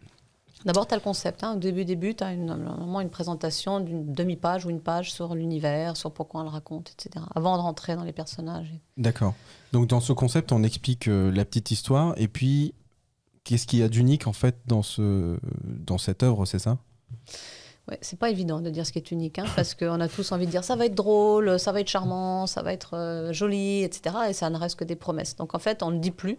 [0.64, 1.44] D'abord, tu as le concept.
[1.44, 1.54] Hein.
[1.54, 5.34] Au début, début tu as une, normalement une présentation d'une demi-page ou une page sur
[5.34, 7.24] l'univers, sur pourquoi on le raconte, etc.
[7.34, 8.72] Avant de rentrer dans les personnages.
[8.96, 9.34] D'accord.
[9.72, 12.74] Donc dans ce concept, on explique euh, la petite histoire, et puis
[13.44, 16.78] qu'est-ce qu'il y a d'unique en fait dans, ce, dans cette œuvre, c'est ça?
[17.88, 20.32] Ouais, c'est pas évident de dire ce qui est unique, hein, parce qu'on a tous
[20.32, 23.32] envie de dire ça va être drôle, ça va être charmant, ça va être euh,
[23.34, 24.16] joli, etc.
[24.30, 25.36] Et ça ne reste que des promesses.
[25.36, 26.38] Donc en fait, on ne le dit plus,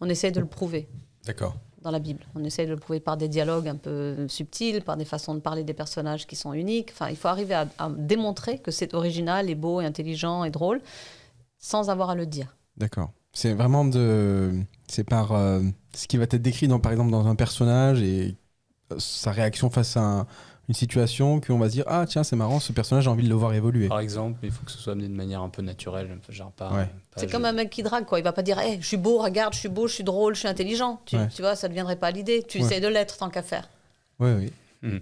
[0.00, 0.88] on essaie de le prouver
[1.24, 1.56] D'accord.
[1.82, 2.24] Dans la Bible.
[2.34, 5.40] On essaie de le prouver par des dialogues un peu subtils, par des façons de
[5.40, 6.90] parler des personnages qui sont uniques.
[6.92, 7.66] Enfin, il faut arriver à,
[7.96, 10.80] démontrer que c'est original et beau et intelligent et drôle,
[11.58, 12.56] sans avoir à le dire.
[12.76, 13.10] D'accord.
[13.32, 14.52] C'est vraiment de.
[14.88, 15.62] C'est par euh,
[15.94, 18.36] ce qui va être décrit, dans, par exemple, dans un personnage et
[18.92, 20.26] euh, sa réaction face à un-
[20.68, 23.28] une situation qu'on va se dire Ah, tiens, c'est marrant, ce personnage, j'ai envie de
[23.28, 23.88] le voir évoluer.
[23.88, 26.70] Par exemple, il faut que ce soit amené de manière un peu naturelle, genre pas.
[26.72, 26.84] Ouais.
[26.86, 28.18] pas C'est comme un mec qui drague, quoi.
[28.20, 30.34] Il va pas dire hey, je suis beau, regarde, je suis beau, je suis drôle,
[30.34, 31.00] je suis intelligent.
[31.04, 31.28] Tu, Ouais.
[31.34, 32.42] tu vois, ça ne deviendrait pas l'idée.
[32.46, 32.64] Tu Ouais.
[32.64, 33.68] essaies de l'être tant qu'à faire.
[34.20, 34.52] Oui, oui.
[34.82, 34.98] Hmm.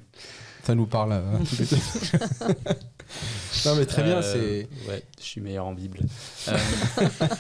[0.64, 1.12] Ça nous parle.
[1.12, 1.77] euh, tous les deux.
[3.66, 4.18] non, mais très bien.
[4.18, 6.01] Euh, c'est Ouais, je suis meilleur en Bible.
[6.49, 6.57] Euh,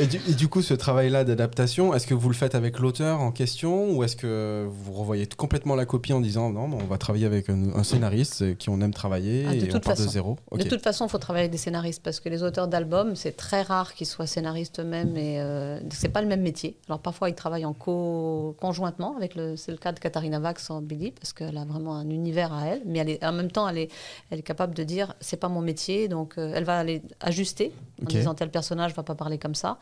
[0.00, 3.20] et du, et du coup, ce travail-là d'adaptation, est-ce que vous le faites avec l'auteur
[3.20, 6.98] en question ou est-ce que vous revoyez complètement la copie en disant Non, on va
[6.98, 9.84] travailler avec un, un scénariste euh, qui on aime travailler Ah, de et on toute
[9.84, 10.10] part de façon.
[10.10, 10.38] zéro?
[10.50, 10.60] Ok.
[10.62, 13.36] De toute façon, il faut travailler avec des scénaristes parce que les auteurs d'albums, c'est
[13.36, 16.76] très rare qu'ils soient scénaristes eux-mêmes et euh, c'est pas le même métier.
[16.88, 19.56] Alors parfois, ils travaillent en co conjointement avec le.
[19.56, 22.66] C'est le cas de Katharina Vax en Billy parce qu'elle a vraiment un univers à
[22.66, 23.88] elle, mais elle est, en même temps, elle est,
[24.30, 27.72] elle est capable de dire c'est pas mon métier, donc euh, elle va aller ajuster
[28.02, 29.78] en disant tel personnage va pas parler comme ça,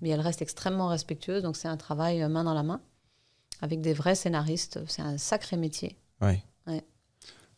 [0.00, 1.42] mais elle reste extrêmement respectueuse.
[1.42, 2.80] Donc c'est un travail euh, main dans la main
[3.60, 4.80] avec des vrais scénaristes.
[4.88, 5.96] C'est un sacré métier.
[6.66, 6.82] Ouais.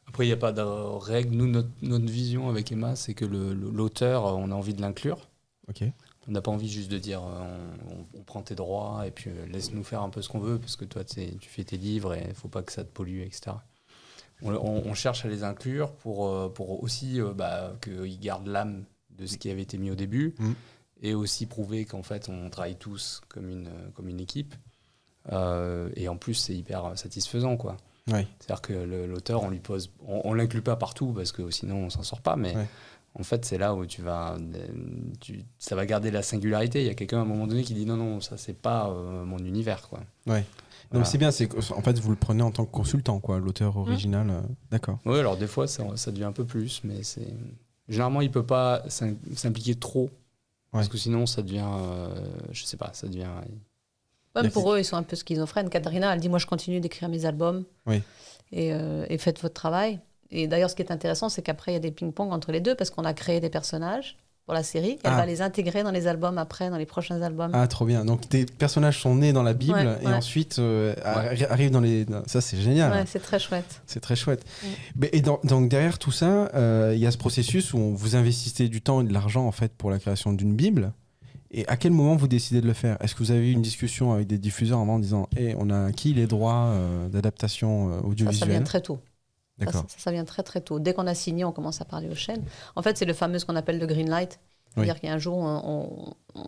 [0.08, 1.34] Après, il n'y a pas de règle.
[1.34, 5.28] Nous, notre, notre vision avec Emma, c'est que l'auteur, euh, on a envie de l'inclure.
[5.68, 5.82] Ok.
[6.28, 9.30] On n'a pas envie juste de dire on, on- on prend tes droits et puis
[9.30, 12.14] euh, laisse-nous faire un peu ce qu'on veut parce que toi, tu fais tes livres
[12.14, 13.56] et il faut pas que ça te pollue, etc.
[14.42, 19.26] On, cherche à les inclure pour, euh, pour aussi euh, bah, qu'ils gardent l'âme de
[19.26, 20.52] ce qui avait été mis au début Mm.
[21.02, 24.54] et aussi prouver qu'en fait, on travaille tous comme une, comme une équipe.
[25.32, 27.76] Euh, et en plus, c'est hyper satisfaisant, quoi.
[28.38, 31.90] C'est-à-dire que l'auteur, on lui pose, on, on l'inclut pas partout parce que sinon on
[31.90, 32.54] s'en sort pas, mais.
[33.18, 34.36] En fait c'est là où tu vas,
[35.20, 36.80] tu, ça va garder la singularité.
[36.82, 38.88] Il y a quelqu'un à un moment donné qui dit non non, ça c'est pas
[38.90, 40.00] euh, mon univers quoi.
[40.26, 40.44] Ouais.
[40.90, 41.04] Voilà.
[41.04, 43.76] c'est bien, c'est que- en fait vous le prenez en tant que consultant, quoi, l'auteur
[43.76, 44.30] original.
[44.30, 44.98] euh, D'accord.
[45.04, 47.34] Oui, alors des fois ça, ça devient un peu plus, mais c'est
[47.88, 50.10] généralement il peut pas s'im- s'impliquer trop
[50.72, 52.14] parce que sinon ça devient, euh,
[52.52, 53.26] je sais pas, ça devient.
[54.34, 55.70] Même pour eux, ils sont un peu schizophrènes.
[55.70, 57.64] Katharina, elle dit Moi, je continue d'écrire mes albums.
[57.86, 58.02] Oui.
[58.52, 59.98] Et, euh, et faites votre travail.
[60.30, 62.60] Et d'ailleurs, ce qui est intéressant, c'est qu'après, il y a des ping-pong entre les
[62.60, 64.98] deux parce qu'on a créé des personnages pour la série.
[65.02, 65.16] Elle Ah.
[65.16, 67.50] va les intégrer dans les albums après, dans les prochains albums.
[67.52, 68.04] Ah, trop bien.
[68.04, 70.12] Donc tes personnages sont nés dans la Bible Ouais, et ouais.
[70.12, 72.06] ensuite euh, arri- arrivent dans les.
[72.26, 72.92] Ça, c'est génial.
[72.92, 73.82] Ouais, c'est très chouette.
[73.86, 74.44] C'est très chouette.
[74.96, 78.14] Mais- Et dans- donc derrière tout ça, euh, il y a ce processus où vous
[78.16, 80.92] investissez du temps et de l'argent en fait pour la création d'une Bible.
[81.52, 82.96] Et à quel moment vous décidez de le faire?
[83.00, 85.70] Est-ce que vous avez eu une discussion avec des diffuseurs avant en disant Eh, on
[85.70, 88.50] a acquis les droits euh, d'adaptation euh, Ça, ça audiovisuelle?
[88.50, 88.98] vient très tôt.
[89.58, 89.84] Ça, D'accord.
[89.88, 90.78] ça, ça vient très très tôt.
[90.78, 92.44] Dès qu'on a signé, on commence à parler aux chaînes.
[92.76, 94.38] En fait, c'est le fameux ce qu'on appelle le green light.
[94.74, 95.00] C'est-à-dire Oui.
[95.00, 96.40] qu'il y a un jour, on, on-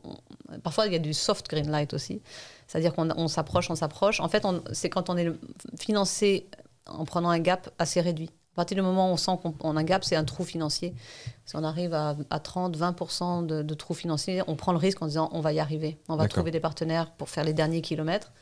[0.53, 2.21] on- parfois il y a du soft green light aussi.
[2.67, 4.21] C'est-à-dire qu'on on s'approche, on s'approche.
[4.21, 5.33] En fait, c'est quand on est
[5.79, 6.47] financé
[6.87, 8.31] en prenant un gap assez réduit.
[8.53, 10.43] À partir du moment où on sent qu'on on a un gap, c'est un trou
[10.45, 10.93] financier.
[11.47, 15.01] Si on arrive à, à 30, 20% de, de trou financier, on prend le risque
[15.01, 15.99] en disant on va y arriver.
[16.09, 18.33] On va trouver des partenaires pour faire les derniers kilomètres.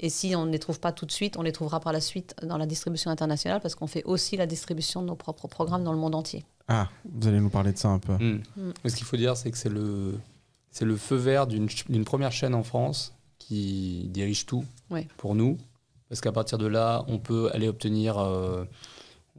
[0.00, 2.00] Et si on ne les trouve pas tout de suite, on les trouvera par la
[2.00, 5.84] suite dans la distribution internationale parce qu'on fait aussi la distribution de nos propres programmes
[5.84, 6.44] dans le monde entier.
[6.68, 8.14] Ah, vous allez nous parler de ça un peu.
[8.14, 8.42] Hmm.
[8.56, 8.72] Mm.
[8.82, 10.18] Mais Ce qu'il faut dire, c'est que c'est le,
[10.70, 11.68] c'est le feu vert d'une
[12.04, 15.06] première chaîne en France qui dirige tout Ouais.
[15.16, 15.58] pour nous.
[16.08, 18.18] Parce qu'à partir de là, on peut aller obtenir.
[18.18, 18.64] euh,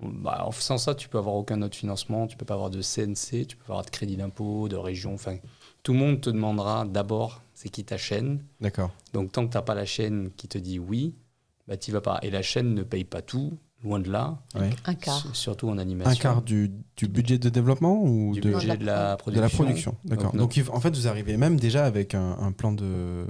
[0.02, 2.82] bah, en faisant ça, tu peux avoir aucun autre financement, tu peux pas avoir de
[2.82, 5.13] CNC, tu peux pas avoir de crédit d'impôt, de région.
[5.13, 5.38] Enfin,
[5.84, 8.44] tout le monde te demandera d'abord c'est qui ta chaîne.
[8.62, 8.91] D'accord.
[9.13, 11.15] Donc tant que tu n'as pas la chaîne qui te dit oui,
[11.68, 12.20] bah t'y vas pas.
[12.22, 14.70] Et la chaîne ne paye pas tout, loin de là, Ouais.
[14.86, 15.26] Un quart.
[15.36, 16.12] surtout en animation.
[16.12, 19.41] Un quart du, du budget de développement ou du de, budget de la de production.
[19.41, 20.32] la production D'accord.
[20.34, 23.26] Donc, en fait, vous arrivez même déjà avec un, un plan de,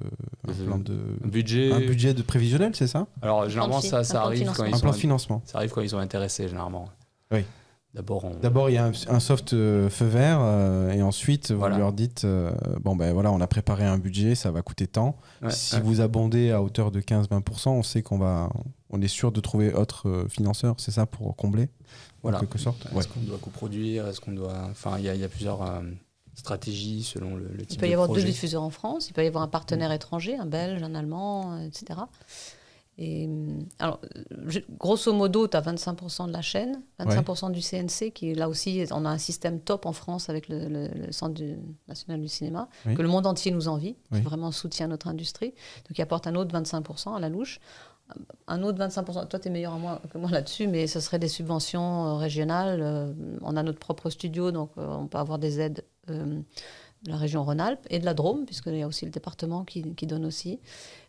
[0.47, 1.71] un plan de, Un budget.
[1.71, 3.07] un budget de prévisionnel, c'est ça?
[3.21, 5.41] Alors généralement ça, un ça de arrive quand ils Un sont plan de financement.
[5.45, 6.89] ça arrive quand ils sont intéressés généralement.
[7.31, 7.41] Oui.
[7.95, 8.35] D'abord on.
[8.41, 11.75] D'abord, il y a un, un soft euh, feu vert euh, et ensuite, Voilà.
[11.75, 14.85] vous leur dites euh, bon, ben voilà, on a préparé un budget, ça va coûter
[14.85, 15.15] tant.
[15.41, 15.81] Ouais, si ouais.
[15.81, 18.49] vous abondez à hauteur de 15-20%, on sait qu'on va,
[18.89, 21.69] on est sûr de trouver autre euh, financeur, c'est ça pour combler
[22.21, 22.37] Voilà.
[22.37, 22.85] En quelque sorte?
[22.85, 23.03] Est-ce Ouais.
[23.13, 24.07] qu'on doit coproduire?
[24.07, 24.67] Est-ce qu'on doit.
[24.69, 25.79] Enfin, il y, a- il y a plusieurs euh,
[26.33, 28.23] stratégies selon le, le type Il peut y de avoir projet.
[28.23, 31.57] deux diffuseurs en France, il peut y avoir un partenaire étranger, un belge, un allemand,
[31.59, 31.97] etc.
[32.97, 37.61] Et, hum, alors, euh, je- grosso modo, tu as 25% de la chaîne, 25% du
[37.61, 41.11] CNC, qui là aussi, on a un système top en France avec le, le- le
[41.11, 41.57] Centre du-
[41.89, 42.95] national du cinéma, Oui.
[42.95, 44.19] que le monde entier nous envie, Oui.
[44.19, 45.49] qui vraiment soutient notre industrie.
[45.87, 47.59] Donc, il apporte un autre 25% à la louche.
[48.47, 51.17] Un autre 25%, toi tu es meilleur à moi, que moi là-dessus, mais ce serait
[51.17, 52.79] des subventions euh, régionales.
[52.83, 56.39] Euh, on a notre propre studio, donc euh, on peut avoir des aides euh,
[57.05, 59.83] de la région Rhône-Alpes et de la Drôme, puisqu'il y a aussi le département qui,
[59.95, 60.59] qui donne aussi.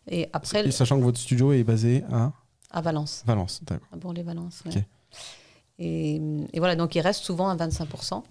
[0.07, 2.31] Et après, Et sachant que votre studio est basé à
[2.69, 3.87] à Valence, Valence, d'accord.
[3.93, 4.63] à Bourg-les-Valence.
[4.65, 4.77] ouais.
[4.77, 4.83] Ok.
[5.79, 6.15] Et,
[6.53, 8.23] et voilà, donc il reste souvent un 25%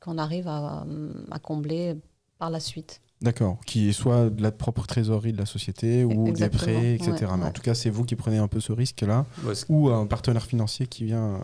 [0.00, 0.84] qu'on arrive à,
[1.30, 1.94] à combler
[2.38, 3.00] par la suite.
[3.20, 7.12] D'accord, qui est soit de la propre trésorerie de la société ou des prêts, etc.
[7.12, 9.24] ouais, Mais en tout cas, c'est vous qui prenez un peu ce risque-là,
[9.68, 11.38] ou un partenaire financier qui vient.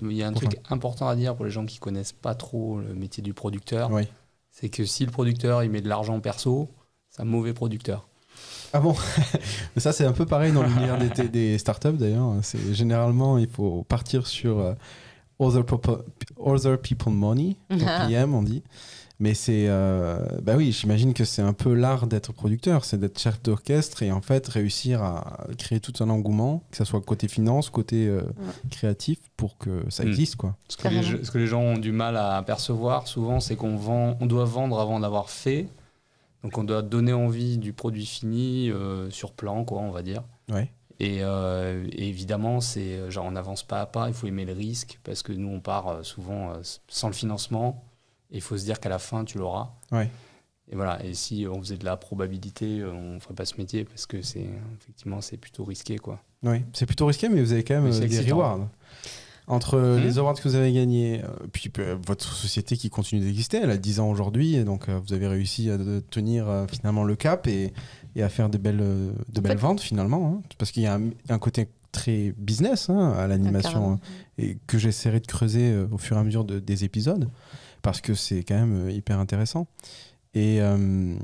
[0.00, 2.80] Il y a un truc important à dire pour les gens qui connaissent pas trop
[2.80, 3.90] le métier du producteur.
[3.92, 4.08] Oui.
[4.50, 6.68] C'est que si le producteur il met de l'argent perso,
[7.08, 8.08] c'est un mauvais producteur.
[8.72, 8.94] Ah bon
[9.76, 12.34] Mais Ça, c'est un peu pareil dans l'univers des, des startups d'ailleurs.
[12.42, 14.74] C'est généralement, il faut partir sur euh,
[15.38, 16.04] other, popo-
[16.36, 18.62] other people money, OPM, on dit.
[19.22, 19.66] Mais c'est.
[19.68, 24.02] euh, bah oui, j'imagine que c'est un peu l'art d'être producteur, c'est d'être chef d'orchestre
[24.02, 28.08] et en fait réussir à créer tout un engouement, que ce soit côté finance, côté
[28.08, 28.22] euh,
[28.70, 30.08] créatif, pour que ça Mm.
[30.08, 30.56] existe, quoi.
[30.68, 33.76] Ce que, les, ce que les gens ont du mal à percevoir souvent, c'est qu'on
[33.76, 35.68] vend, on doit vendre avant d'avoir fait.
[36.42, 40.22] Donc on doit donner envie du produit fini euh, sur plan, quoi, on va dire.
[40.50, 40.72] Ouais.
[40.98, 44.54] Et, euh, et évidemment, c'est genre on avance pas à pas, il faut aimer le
[44.54, 47.84] risque parce que nous on part souvent euh, sans le financement
[48.32, 49.70] et il faut se dire qu'à la fin tu l'auras.
[49.92, 50.10] Ouais.
[50.72, 54.06] Et voilà, et si on faisait de la probabilité, on ferait pas ce métier parce
[54.06, 54.46] que c'est
[54.80, 56.22] effectivement c'est plutôt risqué quoi.
[56.44, 58.36] Oui, c'est plutôt risqué, mais vous avez quand même des excitant.
[58.36, 58.68] rewards.
[59.48, 60.04] Entre euh, Mhm.
[60.04, 63.70] les awards que vous avez gagnés, euh, puis euh, votre société qui continue d'exister, elle
[63.70, 65.76] a 10 ans aujourd'hui, et donc vous avez réussi à
[66.08, 67.72] tenir finalement le cap et,
[68.14, 70.36] et à faire des belles, de belles fait- ventes finalement.
[70.36, 70.48] hein.
[70.56, 74.00] parce qu'il y a un, un côté très business hein, à l'animation Carrément.
[74.38, 77.28] euh, et que j'essaierai de creuser au fur et à mesure de- des épisodes,
[77.82, 79.66] parce que c'est quand même euh, hyper intéressant.
[80.32, 81.14] Et euh,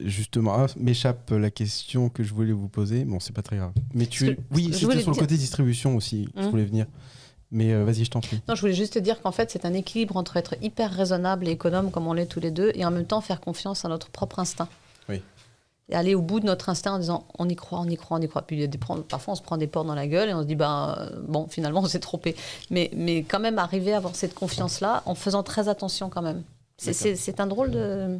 [0.00, 3.04] justement, ah, m'échappe la question que je voulais vous poser.
[3.04, 3.72] Bon, c'est pas très grave.
[3.92, 6.28] Mais tu, que- oui, c'était sur le côté distribution aussi.
[6.34, 6.86] que Je voulais venir.
[7.50, 8.40] Mais euh, vas-y, je t'en prie.
[8.48, 11.46] Non, je voulais juste te dire qu'en fait, c'est un équilibre entre être hyper raisonnable
[11.46, 13.88] et économe, comme on l'est tous les deux, et en même temps faire confiance à
[13.88, 14.68] notre propre instinct.
[15.10, 15.20] Oui.
[15.90, 18.16] Et aller au bout de notre instinct en disant on y croit, on y croit,
[18.16, 18.42] on y croit.
[18.42, 20.54] Puis des, parfois, on se prend des portes dans la gueule et on se dit
[20.54, 22.34] bah, euh, bon, finalement, on s'est trompé.
[22.70, 26.42] Mais, mais quand même, arriver à avoir cette confiance-là en faisant très attention quand même.
[26.78, 28.18] C'est- un drôle de.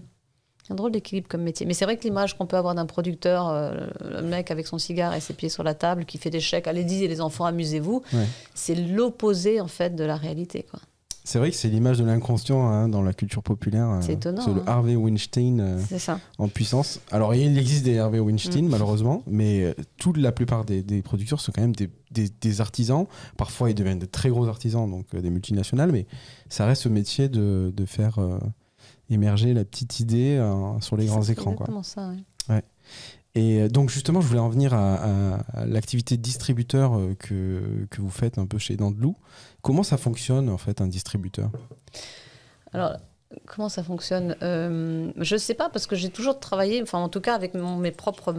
[0.71, 1.67] Un drôle d'équilibre comme métier.
[1.67, 4.79] Mais c'est vrai que l'image qu'on peut avoir d'un producteur, euh, le mec avec son
[4.79, 8.03] cigare et ses pieds sur la table, qui fait des chèques, allez-y les enfants, amusez-vous,
[8.15, 8.25] Ouais.
[8.55, 10.63] c'est l'opposé en fait de la réalité.
[10.71, 10.81] Quoi.
[11.27, 13.89] C'est vrai que c'est l'image de l'inconscient hein, dans la culture populaire.
[13.89, 14.65] euh, C'est étonnant, le hein.
[14.67, 16.21] Harvey Weinstein euh, C'est ça.
[16.37, 17.01] en puissance.
[17.11, 18.69] Alors, il existe des Harvey Weinstein, Mm.
[18.69, 22.61] malheureusement, mais euh, toute la plupart des, des producteurs sont quand même des, des- des
[22.61, 23.07] artisans.
[23.39, 26.07] Parfois, ils deviennent de très gros artisans, donc des multinationales, mais
[26.51, 28.19] ça reste ce métier de, de faire
[29.09, 30.37] émerger la petite idée
[30.81, 31.55] sur les grands C'est écrans.
[31.55, 31.67] Quoi.
[31.67, 32.11] exactement ça.
[32.51, 32.63] ouais.
[33.35, 37.87] Et euh, donc justement, je voulais en venir à, à- à l'activité distributeur euh, que,
[37.91, 39.17] que vous faites un peu chez Dandelou.
[39.63, 41.51] Comment ça fonctionne en fait un distributeur?
[42.73, 42.93] Alors,
[43.47, 44.37] comment ça fonctionne?
[44.43, 47.55] Euh, Je ne sais pas, parce que j'ai toujours travaillé, enfin en tout cas avec
[47.55, 48.33] mon- mes propres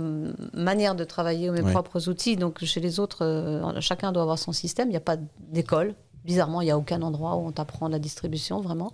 [0.53, 1.71] manières de travailler ou mes Ouais.
[1.71, 2.37] propres outils.
[2.37, 4.87] Donc chez les autres, euh, chacun doit avoir son système.
[4.87, 5.93] Il n'y a pas d'école.
[6.23, 8.91] Bizarrement, il n'y a aucun endroit où on t'apprend la distribution, vraiment.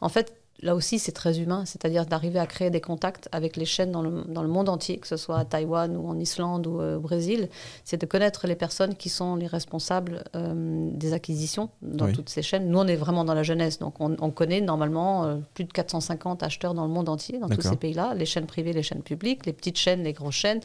[0.00, 3.64] En fait, là aussi, c'est très humain, c'est-à-dire d'arriver à créer des contacts avec les
[3.64, 6.66] chaînes dans le, dans le monde entier, que ce soit à Taïwan ou en Islande
[6.66, 7.48] ou euh, au Brésil.
[7.84, 12.12] C'est de connaître les personnes qui sont les responsables euh, des acquisitions dans Oui.
[12.12, 12.68] toutes ces chaînes.
[12.70, 15.72] Nous, on est vraiment dans la jeunesse, donc on, on connaît normalement euh, plus de
[15.72, 19.02] 450 acheteurs dans le monde entier, dans tous ces pays-là, les chaînes privées, les chaînes
[19.02, 20.60] publiques, les petites chaînes, les grosses chaînes,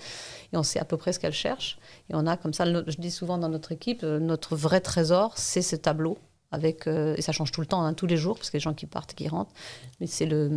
[0.53, 1.77] et on sait à peu près ce qu'elles cherchent.
[2.09, 5.33] Et on a comme ça, le- je dis souvent dans notre équipe, notre vrai trésor,
[5.37, 6.17] c'est ce tableau
[6.51, 8.61] avec, euh, et ça change tout le temps, hein, tous les jours, parce qu'il y
[8.61, 9.51] a des gens qui partent, qui rentrent.
[9.99, 10.51] Mais c'est le,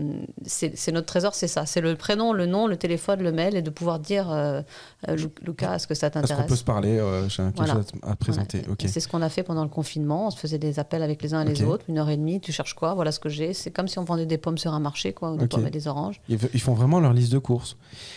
[0.44, 1.66] c'est c'est notre trésor, c'est ça.
[1.66, 4.62] C'est le prénom, le nom, le téléphone, le mail, et de pouvoir dire, euh,
[5.08, 7.56] euh, Lu- Lucas, est-ce que ça Est-ce qu'on peut t'intéresse se parler euh, J'ai quelque
[7.56, 7.74] Voilà.
[7.74, 8.62] chose à présenter.
[8.66, 8.76] Voilà.
[8.88, 10.26] C'est ce qu'on a fait pendant le confinement.
[10.26, 12.40] On se faisait des appels avec les uns et les autres, une heure et demie.
[12.40, 13.54] Tu cherches quoi Voilà ce que j'ai.
[13.54, 15.50] C'est comme si on vendait des pommes sur un marché, quoi, ou des Ok.
[15.52, 16.20] pommes et des oranges.
[16.28, 17.76] Ils font vraiment leur liste de courses.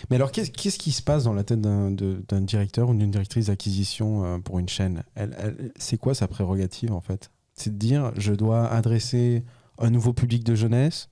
[0.09, 2.93] Mais alors, qu'est-ce qu'est-ce qui se passe dans la tête d'un de- d'un directeur ou
[2.95, 5.03] d'une directrice d'acquisition pour une chaîne?
[5.15, 7.29] Elle- elle- C'est quoi sa prérogative en fait?
[7.57, 9.43] C'est de dire je dois adresser
[9.79, 11.09] un nouveau public de jeunesse.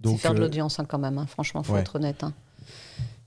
[0.00, 1.16] Donc, faire de euh, l'audience hein, quand même.
[1.18, 1.26] hein.
[1.26, 1.80] Franchement, faut ouais.
[1.80, 2.22] être honnête.
[2.24, 2.34] hein.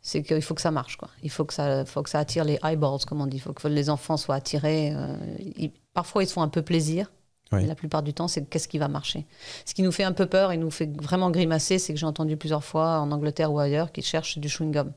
[0.01, 1.09] C'est qu'il faut que ça marche, quoi.
[1.23, 3.37] Il faut que ça, faut que ça attire les eyeballs, comme on dit.
[3.37, 4.93] Il faut que les enfants soient attirés.
[4.95, 7.11] euh, ils- parfois, ils se font un peu plaisir.
[7.53, 9.25] Mais la plupart du temps, c'est qu'est-ce qui va marcher.
[9.65, 12.05] Ce qui nous fait un peu peur et nous fait vraiment grimacer, c'est que j'ai
[12.05, 14.91] entendu plusieurs fois en Angleterre ou ailleurs qu'ils cherchent du chewing-gum.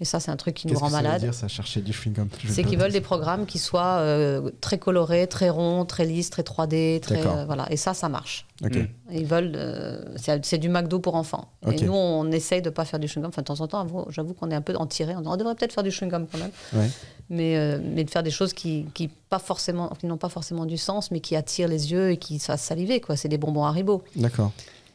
[0.00, 1.20] Et ça, c'est un truc qui nous rend que ça veut malade.
[1.22, 2.26] dire ça chercher du chewing-gum?
[2.48, 6.42] C'est qu'ils veulent des programmes qui soient euh, très colorés, très ronds, très lisses, très
[6.42, 7.38] 3D, très D'accord.
[7.38, 7.70] euh, voilà.
[7.70, 8.44] Et ça, ça marche.
[8.64, 8.74] Ok.
[8.74, 8.86] Mm.
[9.12, 11.48] Ils veulent, euh, c'est c'est du McDo pour enfants.
[11.70, 13.28] Et nous, on essaye de pas faire du chewing-gum.
[13.28, 15.14] Enfin, de temps en temps, avoue- j'avoue qu'on est un peu en tiré.
[15.14, 16.90] On devrait peut-être faire du chewing-gum quand même, Ouais.
[17.30, 20.66] mais euh, mais de faire des choses qui qui pas forcément, qui n'ont pas forcément
[20.66, 23.00] du sens, mais qui attirent les yeux et qui fassent saliver.
[23.00, 24.02] Quoi, c'est des bonbons Haribo.
[24.16, 24.50] D'accord.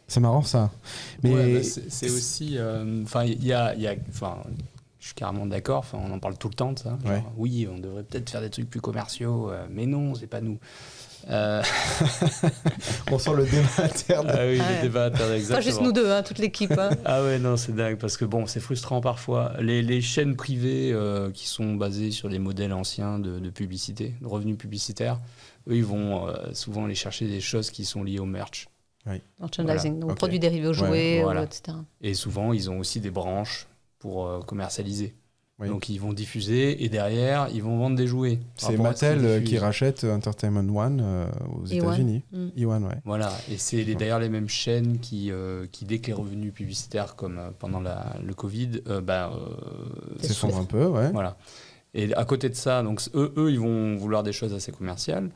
[0.09, 0.71] C'est marrant ça.
[1.23, 2.57] Mais Ouais, bah, c'est aussi.
[2.57, 3.73] euh, Enfin, il y a.
[3.75, 3.87] y
[4.99, 5.79] je suis carrément d'accord.
[5.79, 6.97] Enfin, on en parle tout le temps de ça.
[7.03, 7.23] Genre, Ouais.
[7.37, 10.59] Oui, on devrait peut-être faire des trucs plus commerciaux, euh, mais non, c'est pas nous.
[11.29, 11.61] Euh,
[13.11, 14.27] on sent le débat interne.
[14.29, 14.75] ah oui, Ouais.
[14.77, 15.61] le débat interne, Pas exactement.
[15.61, 16.71] juste nous deux, hein, toute l'équipe.
[16.77, 16.89] hein.
[17.05, 19.53] Ah ouais, non, c'est dingue, parce que bon, c'est frustrant parfois.
[19.59, 24.15] Les, les chaînes privées euh, qui sont basées sur des modèles anciens de, de publicité,
[24.21, 25.19] de revenus publicitaires,
[25.67, 28.67] eux, ils vont euh, souvent aller chercher des choses qui sont liées au merch.
[29.39, 31.43] Merchandising, Voilà, donc produits dérivés aux Ouais, jouets, voilà.
[31.43, 31.77] etc.
[32.01, 33.65] Et souvent, ils ont aussi des branches
[33.99, 35.15] pour euh, commercialiser.
[35.59, 35.67] Oui.
[35.67, 38.39] Donc, ils vont diffuser et derrière, ils vont vendre des jouets.
[38.55, 41.73] C'est ce Mattel euh, qui rachète Entertainment One euh, aux E1.
[41.75, 42.23] États-Unis.
[42.31, 42.47] Mm.
[42.57, 42.95] E1, ouais.
[43.03, 47.17] Voilà, et c'est d'ailleurs les mêmes chaînes qui, euh, qui dès que les revenus publicitaires,
[47.17, 51.11] comme euh, pendant la- le Covid, euh, bah, euh, S'effondre un peu, ouais.
[51.11, 51.35] Voilà.
[51.93, 55.29] Et à côté de ça, donc eux, eux, ils vont vouloir des choses assez commerciales.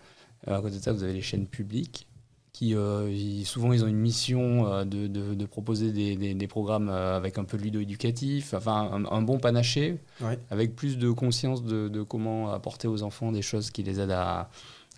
[0.48, 2.08] Euh, à côté de ça, vous avez les chaînes publiques
[2.54, 6.36] qui, euh, ils- souvent, ils ont une mission euh, de, de- de proposer des, des-
[6.36, 10.38] des programmes euh, avec un peu de ludo-éducatif, enfin un, un bon panaché, Ouais.
[10.52, 14.12] avec plus de conscience de, de comment apporter aux enfants des choses qui les aident
[14.12, 14.50] à,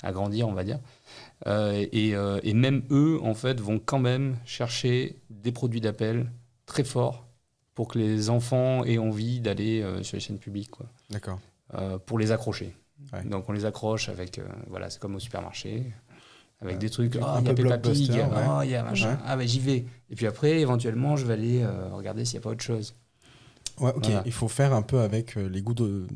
[0.03, 0.79] à grandir, on va dire.
[1.47, 2.09] Et,
[2.43, 6.29] et même eux, en fait, vont quand même chercher des produits d'appel
[6.65, 7.25] très forts
[7.73, 11.39] pour que les enfants aient envie d'aller sur les chaînes publiques, quoi, D'accord.
[12.05, 12.73] pour les accrocher.
[13.13, 13.23] Ouais.
[13.25, 15.83] Donc on les accroche avec, voilà, c'est comme au supermarché,
[16.65, 18.21] avec des trucs, Un ah, il y a Peppa Pig, ouais.
[18.35, 19.17] ah, il y a machin, Ouais.
[19.25, 19.85] ah ben j'y vais.
[20.09, 22.93] Et puis après, éventuellement, je vais aller euh, regarder s'il n'y a pas autre chose.
[23.79, 24.05] Ouais, ok.
[24.05, 24.23] Voilà.
[24.25, 26.07] Il faut faire un peu avec euh, les goûts de-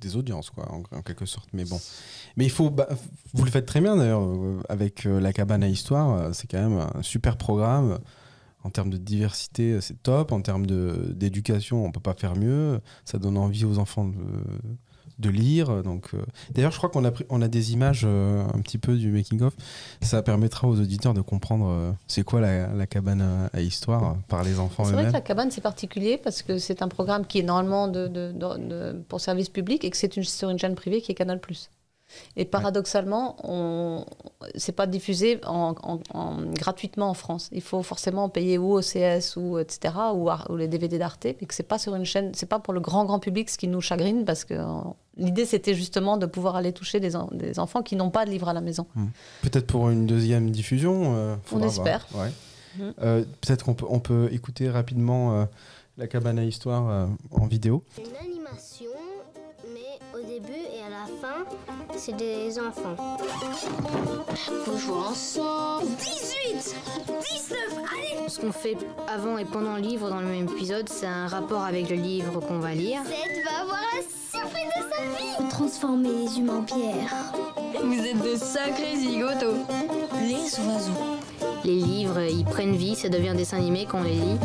[0.00, 1.48] des audiences, quoi, en, en quelque sorte.
[1.52, 1.80] Mais bon.
[2.36, 2.70] Mais il faut.
[2.70, 2.88] bah,
[3.32, 6.34] vous le faites très bien d'ailleurs euh, avec la cabane à histoire.
[6.34, 7.98] C'est quand même un super programme.
[8.62, 10.32] En termes de diversité, c'est top.
[10.32, 12.80] En termes de- d'éducation, on peut pas faire mieux.
[13.04, 14.16] Ça donne envie aux enfants de,
[15.18, 15.82] de lire.
[15.82, 16.18] Donc, euh,
[16.52, 19.10] d'ailleurs, je crois qu'on a pris, on a des images euh, un petit peu du
[19.10, 19.54] making of.
[20.02, 24.16] Ça permettra aux auditeurs de comprendre euh, c'est quoi la, la cabane à, à histoire
[24.28, 27.26] par les enfants C'est vrai que la cabane, c'est particulier parce que c'est un programme
[27.26, 30.50] qui est normalement de, de- de- de- pour service public et que c'est une, sur
[30.50, 31.40] une chaîne privée qui est Canal+.
[32.36, 34.04] Et paradoxalement, on
[34.56, 37.48] c'est pas diffusé en, en- en- gratuitement en France.
[37.52, 39.94] Il faut forcément payer ou OCS ou etc.
[40.14, 42.80] ou, les DVD d'Arte, mais que c'est pas sur une chaîne, c'est pas pour le
[42.80, 44.54] grand grand public, ce qui nous chagrine parce que
[45.16, 48.30] l'idée c'était justement de pouvoir aller toucher des, en- des enfants qui n'ont pas de
[48.30, 48.86] livre à la maison.
[49.42, 51.14] Peut-être pour une deuxième diffusion.
[51.16, 52.06] euh, On espère.
[52.14, 52.30] Ouais.
[52.78, 52.94] Mhm.
[53.02, 55.44] Euh, Peut-être qu'on peut, on peut écouter rapidement euh,
[55.96, 57.84] la cabane à histoire euh, en vidéo.
[57.98, 58.90] Une animation,
[59.72, 61.44] mais au début et à la fin,
[61.96, 62.96] c'est des enfants.
[64.64, 65.86] Faut jouer ensemble.
[65.98, 66.74] 18 19
[67.92, 68.76] Allez Ce qu'on fait
[69.08, 72.40] avant et pendant le livre dans le même épisode, c'est un rapport avec le livre
[72.40, 73.00] qu'on va lire.
[73.04, 75.02] Zed va avoir la surprise de sa
[75.42, 77.14] vie Transformer les humains en pierre.
[77.82, 79.56] Vous êtes de sacrés zigotos.
[80.22, 81.18] Les oiseaux.
[81.64, 84.38] Les livres, ils prennent vie, ça devient dessin animé quand on les lit.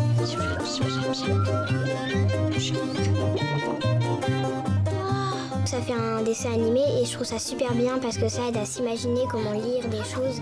[5.70, 8.58] Ça fait un dessin animé et je trouve ça super bien parce que ça aide
[8.58, 10.42] à s'imaginer comment lire des choses.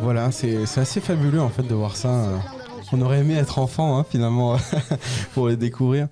[0.00, 2.08] Voilà, c'est c'est assez fabuleux en fait de voir ça.
[2.10, 2.36] euh.
[2.92, 4.56] On aurait aimé être enfant hein, finalement
[5.34, 6.06] pour les découvrir.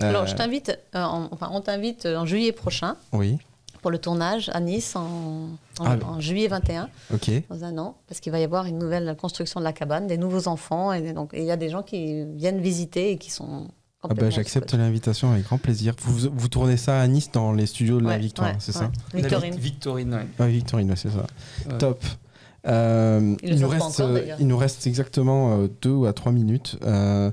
[0.00, 3.36] Euh, Alors je t'invite, euh, en- enfin on t'invite en juillet prochain Oui,
[3.82, 5.96] pour le tournage à Nice en, en- Ah.
[6.06, 7.30] en juillet 21, ok.
[7.50, 10.16] dans un an, parce qu'il va y avoir une nouvelle construction de la cabane, des
[10.16, 13.30] nouveaux enfants, et donc et il y a des gens qui viennent visiter et qui
[13.30, 13.68] sont
[14.02, 15.94] Ah bah, J'accepte l'invitation avec grand plaisir.
[16.00, 18.82] Vous, vous tournez ça à Nice dans les studios de la Victoire, ouais, c'est ouais.
[18.82, 19.54] ça Victorine.
[19.54, 20.26] Victorine, ouais.
[20.38, 21.26] Ah, Victorine, c'est ça.
[21.68, 21.78] Ouais.
[21.78, 22.04] Top.
[22.66, 26.78] Euh, il, nous reste, encore, euh, il nous reste exactement euh, deux à trois minutes.
[26.84, 27.30] Euh,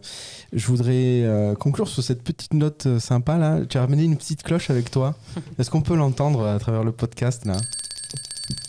[0.54, 3.60] je voudrais euh, conclure sur cette petite note euh, sympa là.
[3.70, 5.16] Tu as ramené une petite cloche avec toi.
[5.60, 7.58] Est-ce qu'on peut l'entendre à travers le podcast là?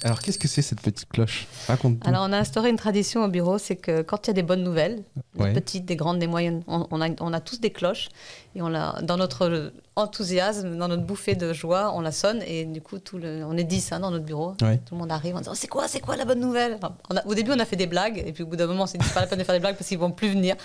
[0.02, 1.46] Alors qu'est-ce que c'est cette petite cloche?
[1.68, 4.42] Alors, on a instauré une tradition au bureau, c'est que quand il y a des
[4.42, 5.02] bonnes nouvelles,
[5.38, 5.52] Ouais.
[5.52, 8.08] des petites, des grandes, des moyennes, on, on a, on a tous des cloches.
[8.56, 12.42] Et on l'a, dans notre enthousiasme, dans notre bouffée de joie, on la sonne.
[12.46, 14.54] Et du coup, tout le, on est 10 hein, dans notre bureau.
[14.62, 14.78] Ouais.
[14.78, 16.74] Tout le monde arrive en disant C'est quoi, c'est quoi la bonne nouvelle?
[16.74, 18.22] Enfin, on a- Au début, on a fait des blagues.
[18.26, 19.54] Et puis au bout d'un moment, on s'est dit C'est pas la peine de faire
[19.54, 20.56] des blagues parce qu'ils vont plus venir.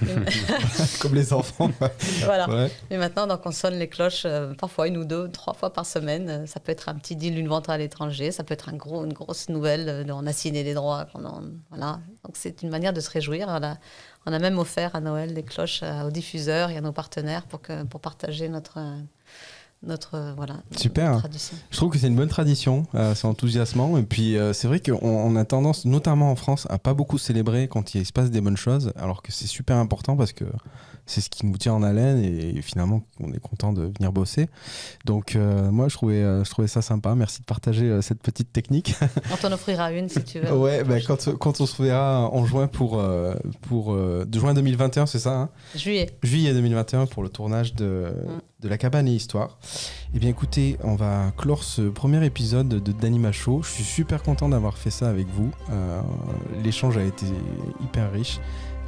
[1.00, 1.70] Comme les enfants.
[2.24, 2.48] voilà.
[2.48, 2.70] ouais.
[2.90, 5.86] Mais maintenant, donc, on sonne les cloches euh, parfois une ou deux, trois fois par
[5.86, 6.28] semaine.
[6.30, 8.74] Euh, Ça peut être un petit deal d'une vente à l'étranger, ça peut être un
[8.76, 11.06] gros, une grosse nouvelle, euh, on a signé des droits.
[11.70, 11.98] voilà.
[12.24, 13.48] Donc c'est une manière de se réjouir.
[14.26, 17.44] On a même offert à Noël des cloches euh, aux diffuseurs et à nos partenaires
[17.44, 17.60] pour,
[18.00, 18.78] partager notre,
[19.84, 21.12] notre, euh, voilà, Super.
[21.14, 21.28] notre.
[21.70, 23.98] Je trouve que c'est une bonne tradition, euh, c'est enthousiasmant.
[23.98, 27.18] Et puis euh, c'est vrai qu'on on a tendance, notamment en France, à pas beaucoup
[27.18, 30.44] célébrer quand il se passe des bonnes choses, alors que c'est super important parce que
[31.04, 34.48] c'est ce qui nous tient en haleine et finalement on est content de venir bosser.
[35.04, 37.14] Donc euh, moi je trouvais, je trouvais ça sympa.
[37.16, 38.94] Merci de partager cette petite technique.
[39.32, 40.52] On t'en offrira une si tu veux.
[40.56, 43.02] ouais, bah, quand, quand on se verra en juin pour,
[43.62, 45.48] pour de juin 2021, c'est ça hein?
[45.74, 46.10] Juillet.
[46.22, 48.12] juillet 2021 pour le tournage de,
[48.62, 49.58] de La Cabane et Histoire.
[50.14, 53.62] Eh bien écoutez, on va clore ce premier épisode de d'Anima Show.
[53.62, 55.50] Je suis super content d'avoir fait ça avec vous.
[55.70, 56.00] Euh,
[56.62, 57.26] L'échange a été
[57.82, 58.40] hyper riche.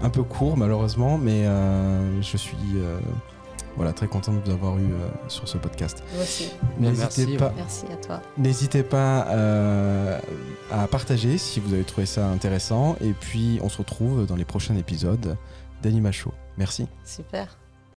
[0.02, 2.98] Un peu court malheureusement, mais euh, je suis euh,
[3.76, 6.02] voilà, très content de vous avoir eu euh, sur ce podcast.
[6.78, 7.54] N'hésitez merci, pas, ouais.
[7.56, 8.22] Merci à toi.
[8.38, 10.18] N'hésitez pas euh,
[10.70, 12.96] à partager si vous avez trouvé ça intéressant.
[13.00, 15.36] Et puis on se retrouve dans les prochains épisodes
[15.82, 16.32] d'Anima Show.
[16.58, 16.86] Merci.
[17.04, 17.56] Super.